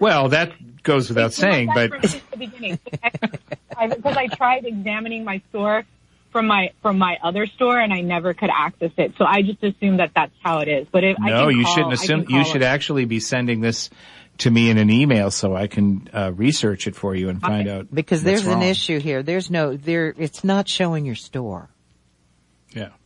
Well, 0.00 0.28
that 0.30 0.52
goes 0.82 1.08
without 1.08 1.26
It's 1.26 1.36
saying, 1.36 1.70
but 1.72 1.90
that 1.92 2.20
the 2.32 2.36
beginning. 2.38 2.78
Because 3.88 4.16
I, 4.16 4.26
tried 4.28 4.64
examining 4.64 5.24
my 5.24 5.42
store 5.50 5.84
from 6.32 6.46
my 6.46 6.70
from 6.82 6.98
my 6.98 7.18
other 7.22 7.46
store 7.46 7.78
and 7.78 7.92
I 7.92 8.00
never 8.00 8.34
could 8.34 8.50
access 8.54 8.92
it. 8.96 9.14
So 9.18 9.24
I 9.24 9.42
just 9.42 9.62
assumed 9.62 10.00
that 10.00 10.12
that's 10.14 10.32
how 10.42 10.60
it 10.60 10.68
is. 10.68 10.86
But 10.90 11.04
if 11.04 11.16
I 11.20 11.30
no, 11.30 11.48
you 11.48 11.64
call- 11.64 11.74
shouldn't 11.74 11.94
assume. 11.94 12.26
You 12.28 12.44
should 12.44 12.62
it. 12.62 12.66
actually 12.66 13.04
be 13.04 13.20
sending 13.20 13.60
this 13.60 13.90
to 14.38 14.50
me 14.50 14.70
in 14.70 14.78
an 14.78 14.90
email 14.90 15.30
so 15.30 15.54
I 15.54 15.66
can 15.66 16.08
uh, 16.14 16.32
research 16.34 16.86
it 16.86 16.96
for 16.96 17.14
you 17.14 17.28
and 17.28 17.40
find 17.40 17.68
out 17.68 17.94
Because 17.94 18.24
what's 18.24 18.42
there's 18.42 18.46
an 18.46 18.62
issue 18.62 18.98
here. 18.98 19.22
There's 19.22 19.50
no 19.50 19.76
there. 19.76 20.14
It's 20.16 20.44
not 20.44 20.68
showing 20.68 21.04
your 21.04 21.14
store. 21.14 21.68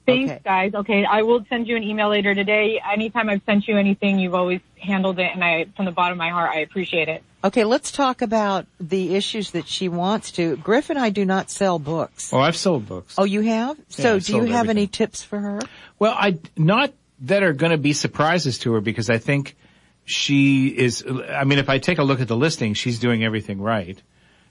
Yeah. 0.06 0.14
Thanks, 0.14 0.30
Okay. 0.32 0.40
guys. 0.44 0.74
Okay, 0.74 1.04
I 1.04 1.22
will 1.22 1.44
send 1.48 1.66
you 1.66 1.76
an 1.76 1.82
email 1.82 2.08
later 2.10 2.34
today. 2.34 2.80
Anytime 2.92 3.28
I've 3.30 3.40
sent 3.46 3.66
you 3.66 3.78
anything, 3.78 4.18
you've 4.18 4.34
always 4.34 4.60
handled 4.78 5.18
it, 5.18 5.30
and 5.32 5.42
I, 5.42 5.66
from 5.76 5.86
the 5.86 5.92
bottom 5.92 6.12
of 6.12 6.18
my 6.18 6.28
heart, 6.28 6.50
I 6.54 6.60
appreciate 6.60 7.08
it. 7.08 7.22
Okay, 7.42 7.64
let's 7.64 7.90
talk 7.90 8.20
about 8.22 8.66
the 8.80 9.14
issues 9.14 9.52
that 9.52 9.66
she 9.66 9.88
wants 9.88 10.32
to. 10.32 10.56
Griff 10.56 10.90
and 10.90 10.98
I 10.98 11.10
do 11.10 11.24
not 11.24 11.50
sell 11.50 11.78
books. 11.78 12.32
Oh, 12.32 12.40
I've 12.40 12.56
sold 12.56 12.86
books. 12.86 13.14
Oh, 13.18 13.24
you 13.24 13.40
have? 13.42 13.76
Yeah, 13.78 13.84
So 13.88 14.14
I've 14.16 14.24
do 14.24 14.32
you 14.32 14.38
sold 14.40 14.50
have 14.50 14.68
any 14.68 14.86
tips 14.86 15.22
for 15.22 15.38
her? 15.38 15.60
Well, 15.98 16.14
I 16.16 16.38
not 16.56 16.92
that 17.20 17.42
are 17.42 17.52
going 17.54 17.72
to 17.72 17.78
be 17.78 17.92
surprises 17.94 18.58
to 18.60 18.72
her 18.74 18.80
because 18.82 19.08
I 19.08 19.18
think 19.18 19.56
she 20.04 20.68
is. 20.68 21.02
I 21.30 21.44
mean, 21.44 21.58
if 21.58 21.68
I 21.70 21.78
take 21.78 21.98
a 21.98 22.02
look 22.02 22.20
at 22.20 22.28
the 22.28 22.36
listing, 22.36 22.74
she's 22.74 22.98
doing 22.98 23.24
everything 23.24 23.60
right, 23.60 24.00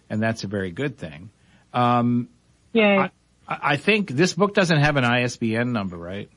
and 0.10 0.22
that's 0.22 0.44
a 0.44 0.48
very 0.48 0.72
good 0.72 0.98
thing. 0.98 1.30
Um, 1.74 2.30
Yeah, 2.74 3.10
I, 3.48 3.78
think 3.78 4.10
this 4.10 4.34
book 4.34 4.54
doesn't 4.54 4.80
have 4.80 4.96
an 4.98 5.04
ISBN 5.04 5.74
number, 5.74 5.98
right? 5.98 6.30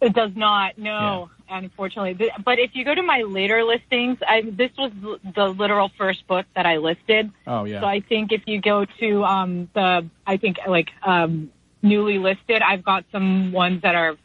it 0.00 0.12
does 0.14 0.30
not. 0.36 0.78
No, 0.78 1.30
unfortunately. 1.48 2.14
Th- 2.14 2.32
But 2.44 2.58
if 2.58 2.70
you 2.74 2.84
go 2.84 2.94
to 2.94 3.02
my 3.02 3.22
later 3.22 3.64
listings, 3.64 4.18
I, 4.26 4.42
this 4.42 4.70
was 4.78 4.92
the 5.34 5.46
literal 5.48 5.90
first 5.98 6.26
book 6.26 6.46
that 6.54 6.66
I 6.66 6.76
listed. 6.76 7.30
Oh 7.46 7.64
yeah. 7.64 7.80
So 7.80 7.86
I 7.86 8.00
think 8.00 8.32
if 8.32 8.42
you 8.46 8.60
go 8.60 8.84
to 9.00 9.24
um, 9.24 9.68
the, 9.74 10.08
I 10.26 10.36
think 10.36 10.58
like 10.66 10.90
um, 11.02 11.50
newly 11.82 12.18
listed, 12.18 12.62
I've 12.62 12.84
got 12.84 13.04
some 13.10 13.52
ones 13.52 13.82
that 13.82 13.94
are, 13.94 14.16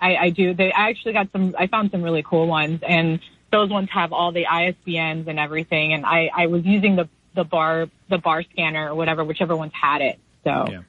I, 0.00 0.16
I 0.16 0.30
do. 0.30 0.54
They 0.54 0.72
I 0.72 0.88
actually 0.88 1.12
got 1.12 1.30
some. 1.32 1.54
I 1.58 1.66
found 1.66 1.90
some 1.90 2.02
really 2.02 2.22
cool 2.22 2.46
ones, 2.46 2.80
and 2.82 3.20
those 3.52 3.68
ones 3.68 3.90
have 3.92 4.12
all 4.12 4.32
the 4.32 4.46
ISBNs 4.46 5.28
and 5.28 5.38
everything. 5.38 5.92
And 5.92 6.06
I, 6.06 6.30
I 6.34 6.46
was 6.46 6.64
using 6.64 6.96
the 6.96 7.08
the 7.34 7.44
bar 7.44 7.86
the 8.08 8.18
bar 8.18 8.42
scanner 8.42 8.90
or 8.90 8.94
whatever, 8.94 9.22
whichever 9.24 9.54
ones 9.54 9.72
had 9.74 10.00
it. 10.00 10.18
So 10.42 10.64
Yeah. 10.70 10.80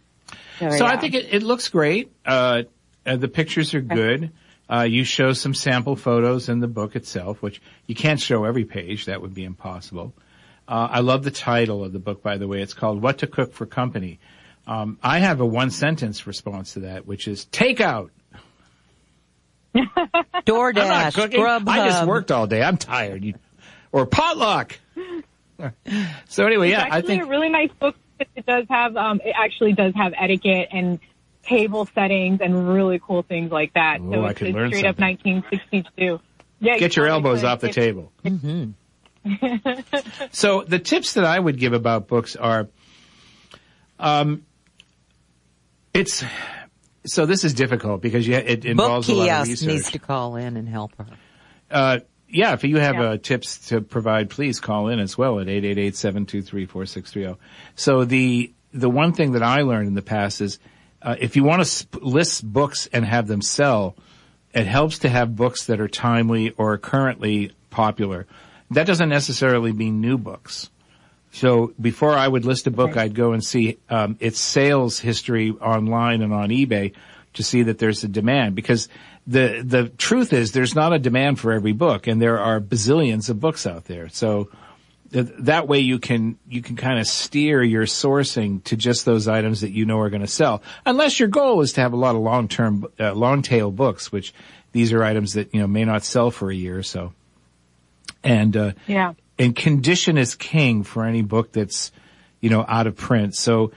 So 0.60 0.86
I 0.86 0.98
think 0.98 1.16
it, 1.16 1.34
it 1.34 1.44
looks 1.44 1.70
great. 1.70 2.12
Uh, 2.26 2.64
uh, 3.06 3.16
the 3.16 3.28
pictures 3.28 3.74
are 3.74 3.82
good. 3.82 4.32
Uh, 4.70 4.84
you 4.84 5.04
show 5.04 5.34
some 5.34 5.54
sample 5.54 5.96
photos 5.96 6.48
in 6.48 6.60
the 6.60 6.68
book 6.68 6.96
itself, 6.96 7.42
which 7.42 7.62
you 7.88 7.96
can't 7.96 8.20
show 8.20 8.46
every 8.46 8.64
page. 8.64 9.06
That 9.06 9.22
would 9.22 9.34
be 9.34 9.44
impossible. 9.44 10.14
Uh, 10.68 10.88
I 10.92 11.00
love 11.02 11.24
the 11.24 11.32
title 11.32 11.84
of 11.84 11.92
the 11.92 12.00
book, 12.00 12.24
by 12.24 12.38
the 12.38 12.48
way. 12.48 12.62
It's 12.62 12.74
called 12.74 13.02
What 13.02 13.18
to 13.20 13.28
Cook 13.28 13.54
for 13.54 13.66
Company. 13.66 14.20
Um, 14.66 14.98
I 15.04 15.20
have 15.20 15.42
a 15.42 15.46
one 15.46 15.72
sentence 15.72 16.26
response 16.26 16.74
to 16.74 16.82
that, 16.82 17.06
which 17.06 17.28
is 17.28 17.46
takeout. 17.52 18.12
I'm 19.76 19.90
DoorDash, 20.46 21.16
cooking. 21.16 21.40
Grubhub. 21.40 21.68
I 21.68 21.88
just 21.88 22.06
worked 22.06 22.32
all 22.32 22.48
day. 22.48 22.62
I'm 22.62 22.78
tired. 22.78 23.26
You, 23.26 23.34
or 23.92 24.06
potluck. 24.06 24.80
so 26.30 26.46
anyway, 26.46 26.70
yeah, 26.70 26.84
I 26.84 26.98
actually 26.98 27.02
think 27.08 27.24
a 27.24 27.28
really 27.28 27.50
nice 27.50 27.72
book. 27.80 27.96
It 28.36 28.46
does 28.46 28.66
have, 28.70 28.96
um, 28.98 29.22
it 29.24 29.34
actually 29.38 29.74
does 29.74 29.94
have 29.96 30.14
etiquette 30.20 30.70
and 30.72 31.00
table 31.44 31.88
settings 31.96 32.40
and 32.42 32.70
really 32.70 33.00
cool 33.04 33.24
things 33.24 33.52
like 33.52 33.74
that. 33.74 34.00
Oh, 34.02 34.12
so 34.12 34.24
I 34.26 34.30
it's, 34.30 34.38
could 34.40 34.48
it's 34.50 34.56
learn 34.56 34.70
straight 34.70 34.86
up 34.86 35.00
1962. 35.00 36.20
Yeah, 36.60 36.78
get 36.78 36.96
your 36.96 37.08
elbows 37.08 37.40
could. 37.42 37.48
off 37.48 37.60
the 37.62 37.70
It- 37.70 37.74
table. 37.74 38.12
So 40.32 40.64
the 40.64 40.80
tips 40.80 41.14
that 41.14 41.26
I 41.26 41.38
would 41.40 41.58
give 41.60 41.74
about 41.74 42.08
books 42.08 42.36
are, 42.36 42.68
um, 44.00 44.46
it's 45.94 46.24
so 47.06 47.26
this 47.26 47.44
is 47.44 47.54
difficult 47.54 48.02
because 48.02 48.28
you, 48.28 48.36
it 48.36 48.62
Book 48.62 48.66
involves 48.72 49.10
a 49.10 49.14
lot 49.14 49.22
of 49.22 49.28
kiosk 49.28 49.50
research. 49.50 49.68
needs 49.68 49.92
to 49.92 50.00
call 50.00 50.36
in 50.38 50.58
and 50.58 50.68
help 50.68 50.92
her. 50.98 51.06
Uh, 51.70 52.00
yeah, 52.32 52.54
if 52.54 52.64
you 52.64 52.78
have 52.78 52.96
Yeah. 52.96 53.02
uh, 53.12 53.18
tips 53.18 53.70
to 53.70 53.82
provide, 53.82 54.30
please 54.30 54.60
call 54.60 54.88
in 54.88 55.00
as 55.00 55.18
well 55.18 55.40
at 55.40 55.48
888-723-4630. 55.48 57.38
So 57.76 58.06
the, 58.06 58.52
the 58.74 58.90
one 58.90 59.14
thing 59.14 59.34
that 59.34 59.44
I 59.44 59.62
learned 59.62 59.88
in 59.88 59.94
the 59.96 60.02
past 60.02 60.42
is, 60.42 60.60
uh, 61.02 61.16
if 61.20 61.36
you 61.36 61.44
want 61.44 61.62
to 61.62 61.66
sp- 61.66 62.02
list 62.02 62.46
books 62.46 62.88
and 62.94 63.06
have 63.06 63.28
them 63.28 63.42
sell, 63.42 63.96
it 64.54 64.66
helps 64.68 65.00
to 65.00 65.10
have 65.10 65.36
books 65.36 65.66
that 65.68 65.80
are 65.80 65.88
timely 65.88 66.52
or 66.52 66.78
currently 66.78 67.52
popular. 67.70 68.28
That 68.72 68.88
doesn't 68.88 69.10
necessarily 69.10 69.74
mean 69.74 70.02
new 70.02 70.18
books. 70.18 70.70
So 71.34 71.74
before 71.80 72.14
I 72.18 72.28
would 72.28 72.44
list 72.46 72.68
a 72.68 72.72
book, 72.72 72.98
I'd 72.98 73.16
go 73.16 73.32
and 73.32 73.44
see 73.44 73.78
um, 73.90 74.18
its 74.20 74.38
sales 74.40 75.00
history 75.00 75.52
online 75.52 76.22
and 76.22 76.34
on 76.34 76.50
eBay 76.50 76.94
to 77.34 77.44
see 77.44 77.64
that 77.64 77.78
there's 77.80 78.04
a 78.04 78.10
demand. 78.10 78.56
Because 78.56 78.90
the 79.28 79.62
the 79.66 79.90
truth 79.90 80.34
is, 80.34 80.52
there's 80.52 80.76
not 80.76 80.94
a 80.94 81.00
demand 81.00 81.40
for 81.40 81.52
every 81.52 81.74
book, 81.74 82.08
and 82.08 82.22
there 82.22 82.40
are 82.40 82.60
bazillions 82.60 83.30
of 83.30 83.40
books 83.40 83.68
out 83.68 83.86
there. 83.86 84.10
So 84.10 84.50
th- 85.14 85.28
that 85.40 85.68
way, 85.68 85.80
you 85.80 86.00
can 86.00 86.38
you 86.50 86.62
can 86.62 86.76
kind 86.76 87.00
of 87.00 87.08
steer 87.08 87.62
your 87.64 87.86
sourcing 87.86 88.64
to 88.66 88.76
just 88.76 89.06
those 89.06 89.28
items 89.28 89.62
that 89.62 89.72
you 89.72 89.86
know 89.86 90.00
are 90.00 90.10
going 90.10 90.22
to 90.22 90.28
sell. 90.28 90.64
Unless 90.86 91.20
your 91.20 91.30
goal 91.30 91.62
is 91.62 91.74
to 91.74 91.82
have 91.82 91.94
a 91.94 91.98
lot 91.98 92.16
of 92.16 92.22
long 92.22 92.48
term, 92.48 92.86
uh, 93.00 93.14
long 93.14 93.42
tail 93.44 93.70
books, 93.72 94.12
which 94.12 94.34
these 94.72 94.92
are 94.94 95.04
items 95.04 95.34
that 95.34 95.54
you 95.54 95.62
know 95.62 95.68
may 95.68 95.86
not 95.86 96.04
sell 96.04 96.32
for 96.32 96.50
a 96.50 96.56
year 96.56 96.78
or 96.80 96.84
so. 96.84 97.14
And 98.24 98.56
uh, 98.58 98.72
Yeah. 98.88 99.14
and 99.40 99.56
condition 99.56 100.18
is 100.18 100.36
king 100.36 100.84
for 100.84 101.06
any 101.06 101.22
book 101.22 101.52
that's, 101.52 101.92
you 102.40 102.50
know, 102.50 102.66
out 102.68 102.88
of 102.88 102.96
print. 102.96 103.36
So 103.36 103.72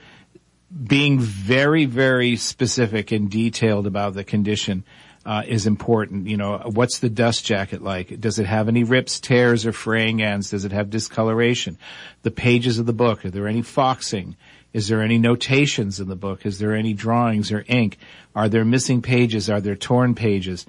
being 0.87 1.19
very, 1.19 1.85
very 1.85 2.35
specific 2.35 3.11
and 3.11 3.29
detailed 3.29 3.87
about 3.87 4.13
the 4.13 4.23
condition 4.23 4.83
uh, 5.25 5.43
is 5.47 5.67
important. 5.67 6.27
You 6.27 6.37
know, 6.37 6.57
what's 6.65 6.99
the 6.99 7.09
dust 7.09 7.45
jacket 7.45 7.81
like? 7.81 8.19
Does 8.19 8.39
it 8.39 8.45
have 8.45 8.67
any 8.67 8.83
rips, 8.83 9.19
tears, 9.19 9.65
or 9.65 9.71
fraying 9.71 10.21
ends? 10.21 10.51
Does 10.51 10.65
it 10.65 10.71
have 10.71 10.89
discoloration? 10.89 11.77
The 12.21 12.31
pages 12.31 12.79
of 12.79 12.85
the 12.85 12.93
book, 12.93 13.25
are 13.25 13.31
there 13.31 13.47
any 13.47 13.61
foxing? 13.61 14.35
Is 14.73 14.87
there 14.87 15.01
any 15.01 15.17
notations 15.17 15.99
in 15.99 16.09
the 16.09 16.15
book? 16.15 16.45
Is 16.45 16.59
there 16.59 16.75
any 16.75 16.93
drawings 16.93 17.51
or 17.51 17.63
ink? 17.67 17.97
Are 18.35 18.49
there 18.49 18.65
missing 18.65 19.01
pages? 19.01 19.49
Are 19.49 19.61
there 19.61 19.75
torn 19.75 20.15
pages? 20.15 20.65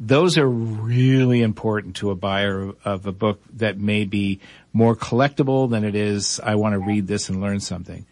those 0.00 0.38
are 0.38 0.48
really 0.48 1.42
important 1.42 1.96
to 1.96 2.10
a 2.10 2.14
buyer 2.14 2.72
of 2.86 3.06
a 3.06 3.12
book 3.12 3.38
that 3.56 3.78
may 3.78 4.06
be 4.06 4.40
more 4.72 4.96
collectible 4.96 5.68
than 5.68 5.84
it 5.84 5.94
is. 5.94 6.40
I 6.42 6.54
want 6.54 6.72
to 6.72 6.78
read 6.78 7.06
this 7.06 7.28
and 7.28 7.42
learn 7.42 7.60
something. 7.60 8.06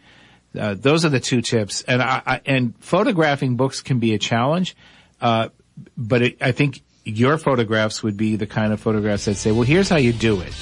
Uh, 0.57 0.75
those 0.75 1.03
are 1.03 1.09
the 1.09 1.19
two 1.19 1.41
tips, 1.41 1.81
and 1.83 2.01
I, 2.01 2.21
I, 2.25 2.41
and 2.45 2.75
photographing 2.79 3.55
books 3.55 3.81
can 3.81 3.97
be 3.99 4.13
a 4.13 4.19
challenge, 4.19 4.75
uh, 5.19 5.49
but 5.97 6.21
it, 6.21 6.37
I 6.41 6.51
think 6.51 6.81
your 7.05 7.37
photographs 7.37 8.03
would 8.03 8.17
be 8.17 8.35
the 8.35 8.47
kind 8.47 8.73
of 8.73 8.79
photographs 8.79 9.25
that 9.25 9.35
say, 9.35 9.51
"Well, 9.51 9.63
here's 9.63 9.89
how 9.89 9.97
you 9.97 10.13
do 10.13 10.39
it. 10.41 10.53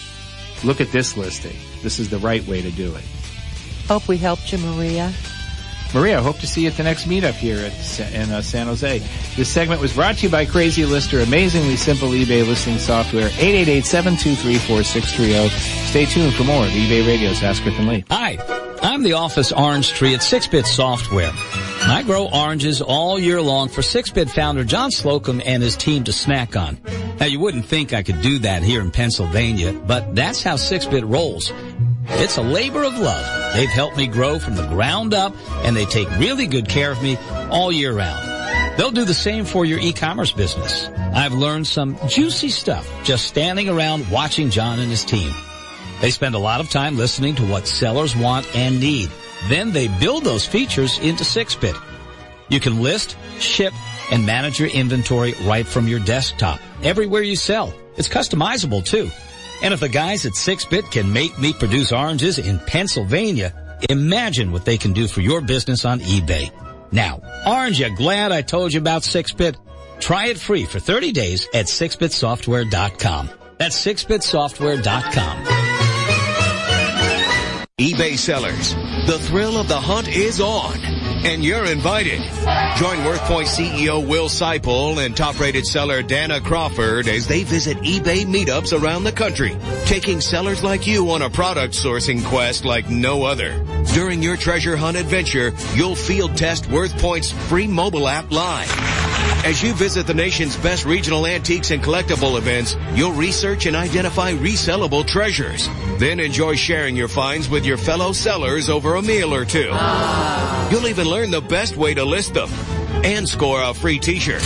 Look 0.64 0.82
at 0.82 0.92
this 0.92 1.18
listing. 1.18 1.56
This 1.84 2.00
is 2.00 2.10
the 2.10 2.20
right 2.20 2.46
way 2.48 2.62
to 2.62 2.72
do 2.72 2.96
it." 2.96 3.04
Hope 3.88 4.08
we 4.08 4.18
helped 4.18 4.52
you, 4.52 4.58
Maria. 4.58 5.14
Maria, 5.94 6.20
I 6.20 6.22
hope 6.22 6.40
to 6.40 6.48
see 6.48 6.64
you 6.64 6.68
at 6.68 6.76
the 6.76 6.84
next 6.84 7.08
meetup 7.08 7.34
here 7.34 7.66
at, 7.66 8.00
in 8.14 8.30
uh, 8.30 8.42
San 8.42 8.68
Jose. 8.68 9.00
This 9.36 9.48
segment 9.48 9.80
was 9.80 9.94
brought 9.94 10.18
to 10.18 10.24
you 10.24 10.30
by 10.30 10.44
Crazy 10.46 10.84
Lister, 10.86 11.22
amazingly 11.22 11.78
simple 11.78 12.10
eBay 12.10 12.46
listing 12.46 12.78
software, 12.78 13.30
888-723-4630. 13.30 15.50
Stay 15.88 16.04
tuned 16.06 16.34
for 16.34 16.44
more 16.44 16.66
of 16.66 16.72
eBay 16.72 17.08
Radio's 17.08 17.42
Ask 17.42 17.64
Griff 17.64 17.80
and 17.80 17.88
Lee. 17.88 18.04
Hi, 18.10 18.38
I'm 18.82 19.04
the 19.04 19.14
office 19.14 19.54
orange 19.54 19.94
tree 19.94 20.14
at 20.14 20.20
6-Bit 20.20 20.66
Software. 20.66 21.32
I 21.90 22.04
grow 22.04 22.28
oranges 22.28 22.82
all 22.82 23.18
year 23.18 23.42
long 23.42 23.70
for 23.70 23.82
6-Bit 23.82 24.30
founder 24.30 24.64
John 24.64 24.92
Slocum 24.92 25.42
and 25.46 25.64
his 25.64 25.78
team 25.78 26.04
to 26.06 26.14
snack 26.14 26.56
on. 26.56 26.80
Now 27.20 27.26
you 27.26 27.40
wouldn't 27.40 27.66
think 27.66 27.94
I 27.94 28.04
could 28.04 28.22
do 28.22 28.40
that 28.40 28.64
here 28.64 28.82
in 28.82 28.92
Pennsylvania, 28.92 29.74
but 29.74 30.16
that's 30.16 30.44
how 30.44 30.56
6-Bit 30.56 31.06
rolls. 31.06 31.52
It's 32.10 32.38
a 32.38 32.42
labor 32.42 32.84
of 32.84 32.98
love. 32.98 33.54
They've 33.54 33.70
helped 33.70 33.98
me 33.98 34.08
grow 34.08 34.40
from 34.40 34.56
the 34.56 34.68
ground 34.68 35.14
up 35.14 35.36
and 35.66 35.76
they 35.76 35.86
take 35.86 36.10
really 36.18 36.48
good 36.48 36.70
care 36.70 36.92
of 36.92 37.02
me 37.02 37.18
all 37.50 37.72
year 37.72 37.94
round. 37.94 38.78
They'll 38.78 38.92
do 38.92 39.06
the 39.06 39.14
same 39.14 39.46
for 39.46 39.66
your 39.66 39.80
e-commerce 39.80 40.32
business. 40.32 40.88
I've 40.88 41.34
learned 41.34 41.68
some 41.68 41.98
juicy 42.08 42.50
stuff 42.50 42.88
just 43.04 43.26
standing 43.26 43.70
around 43.70 44.10
watching 44.12 44.50
John 44.50 44.80
and 44.80 44.90
his 44.90 45.04
team. 45.04 45.34
They 46.00 46.12
spend 46.12 46.36
a 46.36 46.40
lot 46.40 46.62
of 46.62 46.70
time 46.70 46.96
listening 46.96 47.36
to 47.36 47.46
what 47.46 47.68
sellers 47.68 48.16
want 48.16 48.56
and 48.56 48.80
need. 48.80 49.10
Then 49.46 49.72
they 49.72 49.88
build 49.88 50.24
those 50.24 50.46
features 50.46 51.00
into 51.00 51.24
6-Bit. 51.24 51.76
You 52.50 52.60
can 52.60 52.82
list, 52.82 53.18
ship, 53.40 53.74
and 54.12 54.26
manage 54.26 54.60
your 54.60 54.70
inventory 54.70 55.34
right 55.44 55.66
from 55.66 55.88
your 55.88 56.00
desktop, 56.00 56.60
everywhere 56.84 57.22
you 57.22 57.36
sell. 57.36 57.74
It's 57.98 58.08
customizable 58.08 58.86
too. 58.86 59.10
And 59.64 59.74
if 59.74 59.80
the 59.80 59.90
guys 59.90 60.26
at 60.26 60.34
6-Bit 60.34 60.92
can 60.92 61.12
make 61.12 61.38
me 61.40 61.54
produce 61.54 61.92
oranges 61.92 62.38
in 62.38 62.60
Pennsylvania, 62.60 63.54
imagine 63.90 64.52
what 64.52 64.66
they 64.66 64.78
can 64.78 64.94
do 64.94 65.08
for 65.08 65.22
your 65.22 65.42
business 65.42 65.84
on 65.86 66.00
eBay. 66.00 66.52
Now, 66.92 67.22
aren't 67.46 67.80
you 67.80 67.96
glad 67.96 68.32
I 68.32 68.42
told 68.42 68.74
you 68.74 68.80
about 68.80 69.02
6-Bit? 69.02 69.58
Try 70.00 70.28
it 70.28 70.38
free 70.38 70.66
for 70.66 70.80
30 70.80 71.12
days 71.12 71.48
at 71.54 71.66
6bitsoftware.com. 71.66 73.30
That's 73.58 73.86
6bitsoftware.com. 73.86 75.44
eBay 77.80 78.18
sellers, 78.18 78.74
the 79.08 79.18
thrill 79.20 79.58
of 79.58 79.70
the 79.70 79.80
hunt 79.80 80.10
is 80.10 80.42
on, 80.42 80.84
and 80.84 81.42
you're 81.42 81.64
invited. 81.64 82.20
Join 82.20 82.98
WorthPoint 83.08 83.48
CEO 83.48 84.06
Will 84.06 84.28
Seipel 84.28 85.04
and 85.04 85.16
top-rated 85.16 85.66
seller 85.66 86.04
Dana 86.04 86.42
Crawford 86.42 87.08
as 87.08 87.26
they 87.26 87.46
visit 87.46 87.78
eBay 87.78 88.26
meetups 88.26 88.78
around 88.78 89.06
the 89.06 89.14
country, 89.14 89.56
taking 89.86 90.20
sellers 90.20 90.62
like 90.62 90.86
you 90.86 91.10
on 91.12 91.22
a 91.22 91.30
product 91.30 91.74
sourcing 91.74 92.22
quest 92.26 92.66
like 92.66 92.90
no 92.90 93.24
other. 93.24 93.64
During 93.94 94.22
your 94.22 94.36
treasure 94.36 94.76
hunt 94.76 94.98
adventure, 94.98 95.54
you'll 95.74 95.96
field 95.96 96.36
test 96.36 96.66
WorthPoint's 96.66 97.32
free 97.32 97.68
mobile 97.68 98.10
app 98.10 98.30
live. 98.30 99.07
As 99.46 99.64
you 99.64 99.74
visit 99.74 100.08
the 100.08 100.14
nation's 100.14 100.58
best 100.58 100.84
regional 100.86 101.26
antiques 101.26 101.72
and 101.72 101.82
collectible 101.82 102.38
events, 102.38 102.76
you'll 102.94 103.14
research 103.14 103.66
and 103.66 103.76
identify 103.76 104.34
resellable 104.34 105.08
treasures. 105.08 105.70
Then 106.00 106.20
enjoy 106.20 106.56
sharing 106.56 106.96
your 106.96 107.08
finds 107.08 107.48
with 107.48 107.66
your 107.66 107.78
fellow 107.78 108.12
sellers 108.12 108.70
over 108.70 108.96
a 108.96 109.02
meal 109.02 109.34
or 109.34 109.46
two. 109.46 109.74
You'll 110.70 110.88
even 110.88 111.08
learn 111.08 111.32
the 111.32 111.46
best 111.48 111.78
way 111.78 111.94
to 111.94 112.04
list 112.04 112.34
them 112.34 112.50
and 113.06 113.28
score 113.28 113.62
a 113.62 113.74
free 113.74 114.00
t-shirt. 114.00 114.44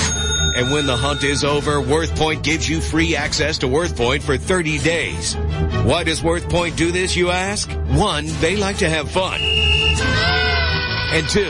And 0.56 0.72
when 0.72 0.86
the 0.86 0.98
hunt 0.98 1.24
is 1.24 1.44
over, 1.44 1.82
WorthPoint 1.82 2.44
gives 2.44 2.70
you 2.70 2.82
free 2.82 3.16
access 3.16 3.58
to 3.60 3.68
WorthPoint 3.68 4.22
for 4.22 4.38
30 4.38 4.80
days. 4.80 5.36
Why 5.84 6.04
does 6.04 6.22
WorthPoint 6.22 6.76
do 6.76 6.92
this, 6.92 7.16
you 7.16 7.32
ask? 7.32 7.72
One, 7.88 8.26
they 8.42 8.58
like 8.58 8.80
to 8.80 8.90
have 8.90 9.10
fun. 9.10 9.40
And 11.14 11.28
two, 11.28 11.50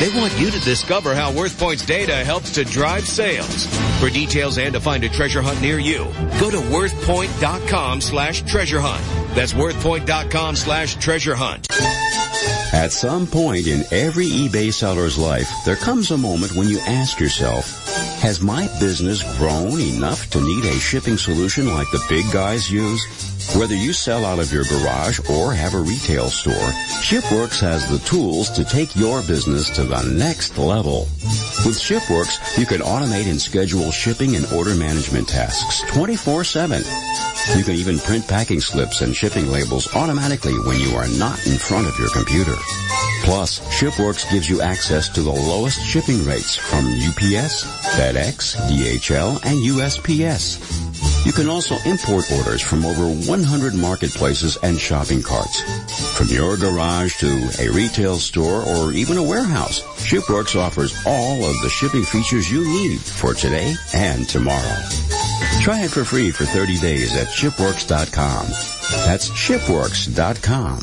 they 0.00 0.10
want 0.18 0.36
you 0.38 0.50
to 0.50 0.58
discover 0.60 1.14
how 1.14 1.32
WorthPoint's 1.32 1.86
data 1.86 2.16
helps 2.24 2.50
to 2.52 2.64
drive 2.64 3.06
sales. 3.06 3.66
For 4.00 4.10
details 4.10 4.58
and 4.58 4.74
to 4.74 4.80
find 4.80 5.04
a 5.04 5.08
treasure 5.08 5.40
hunt 5.40 5.60
near 5.60 5.78
you, 5.78 5.98
go 6.40 6.50
to 6.50 6.58
worthpoint.com 6.58 8.00
slash 8.00 8.42
treasure 8.42 8.80
hunt. 8.80 9.04
That's 9.36 9.52
worthpoint.com 9.52 10.56
slash 10.56 10.96
treasure 10.96 11.36
hunt. 11.36 11.68
At 12.72 12.90
some 12.90 13.26
point 13.28 13.68
in 13.68 13.84
every 13.92 14.26
eBay 14.26 14.72
seller's 14.72 15.16
life, 15.16 15.48
there 15.64 15.76
comes 15.76 16.10
a 16.10 16.18
moment 16.18 16.56
when 16.56 16.68
you 16.68 16.80
ask 16.80 17.20
yourself, 17.20 17.86
has 18.20 18.40
my 18.40 18.66
business 18.80 19.22
grown 19.38 19.80
enough 19.80 20.28
to 20.30 20.40
need 20.40 20.64
a 20.64 20.74
shipping 20.80 21.16
solution 21.16 21.68
like 21.68 21.90
the 21.92 22.04
big 22.08 22.24
guys 22.32 22.70
use? 22.70 23.25
Whether 23.54 23.74
you 23.74 23.92
sell 23.92 24.24
out 24.24 24.38
of 24.38 24.52
your 24.52 24.64
garage 24.64 25.20
or 25.30 25.52
have 25.54 25.74
a 25.74 25.80
retail 25.80 26.28
store, 26.28 26.70
ShipWorks 27.00 27.60
has 27.60 27.88
the 27.88 27.98
tools 28.00 28.50
to 28.50 28.64
take 28.64 28.94
your 28.96 29.22
business 29.22 29.70
to 29.70 29.84
the 29.84 30.02
next 30.02 30.58
level. 30.58 31.08
With 31.64 31.78
ShipWorks, 31.78 32.58
you 32.58 32.66
can 32.66 32.80
automate 32.80 33.30
and 33.30 33.40
schedule 33.40 33.90
shipping 33.90 34.36
and 34.36 34.44
order 34.52 34.74
management 34.74 35.28
tasks 35.28 35.82
24-7. 35.92 37.56
You 37.56 37.64
can 37.64 37.74
even 37.76 37.98
print 37.98 38.26
packing 38.26 38.60
slips 38.60 39.00
and 39.00 39.14
shipping 39.14 39.46
labels 39.46 39.94
automatically 39.94 40.58
when 40.66 40.78
you 40.80 40.94
are 40.96 41.08
not 41.08 41.46
in 41.46 41.56
front 41.56 41.86
of 41.86 41.98
your 41.98 42.10
computer. 42.10 42.56
Plus, 43.24 43.60
ShipWorks 43.80 44.30
gives 44.30 44.50
you 44.50 44.60
access 44.60 45.08
to 45.10 45.22
the 45.22 45.30
lowest 45.30 45.80
shipping 45.82 46.24
rates 46.24 46.56
from 46.56 46.84
UPS, 46.86 47.64
FedEx, 47.96 48.56
DHL, 48.68 49.40
and 49.44 49.58
USPS. 49.64 50.85
You 51.26 51.32
can 51.32 51.48
also 51.48 51.74
import 51.84 52.30
orders 52.30 52.62
from 52.62 52.84
over 52.86 53.08
100 53.08 53.74
marketplaces 53.74 54.56
and 54.62 54.78
shopping 54.78 55.24
carts. 55.24 55.60
From 56.16 56.28
your 56.28 56.56
garage 56.56 57.18
to 57.18 57.50
a 57.58 57.68
retail 57.68 58.18
store 58.18 58.62
or 58.62 58.92
even 58.92 59.16
a 59.16 59.22
warehouse, 59.24 59.82
ShipWorks 60.06 60.54
offers 60.54 60.94
all 61.04 61.44
of 61.44 61.60
the 61.62 61.68
shipping 61.68 62.04
features 62.04 62.48
you 62.48 62.64
need 62.64 63.00
for 63.00 63.34
today 63.34 63.74
and 63.92 64.28
tomorrow. 64.28 64.78
Try 65.62 65.82
it 65.82 65.90
for 65.90 66.04
free 66.04 66.30
for 66.30 66.44
30 66.44 66.78
days 66.78 67.16
at 67.16 67.26
shipworks.com. 67.26 68.46
That's 69.04 69.28
shipworks.com. 69.30 70.78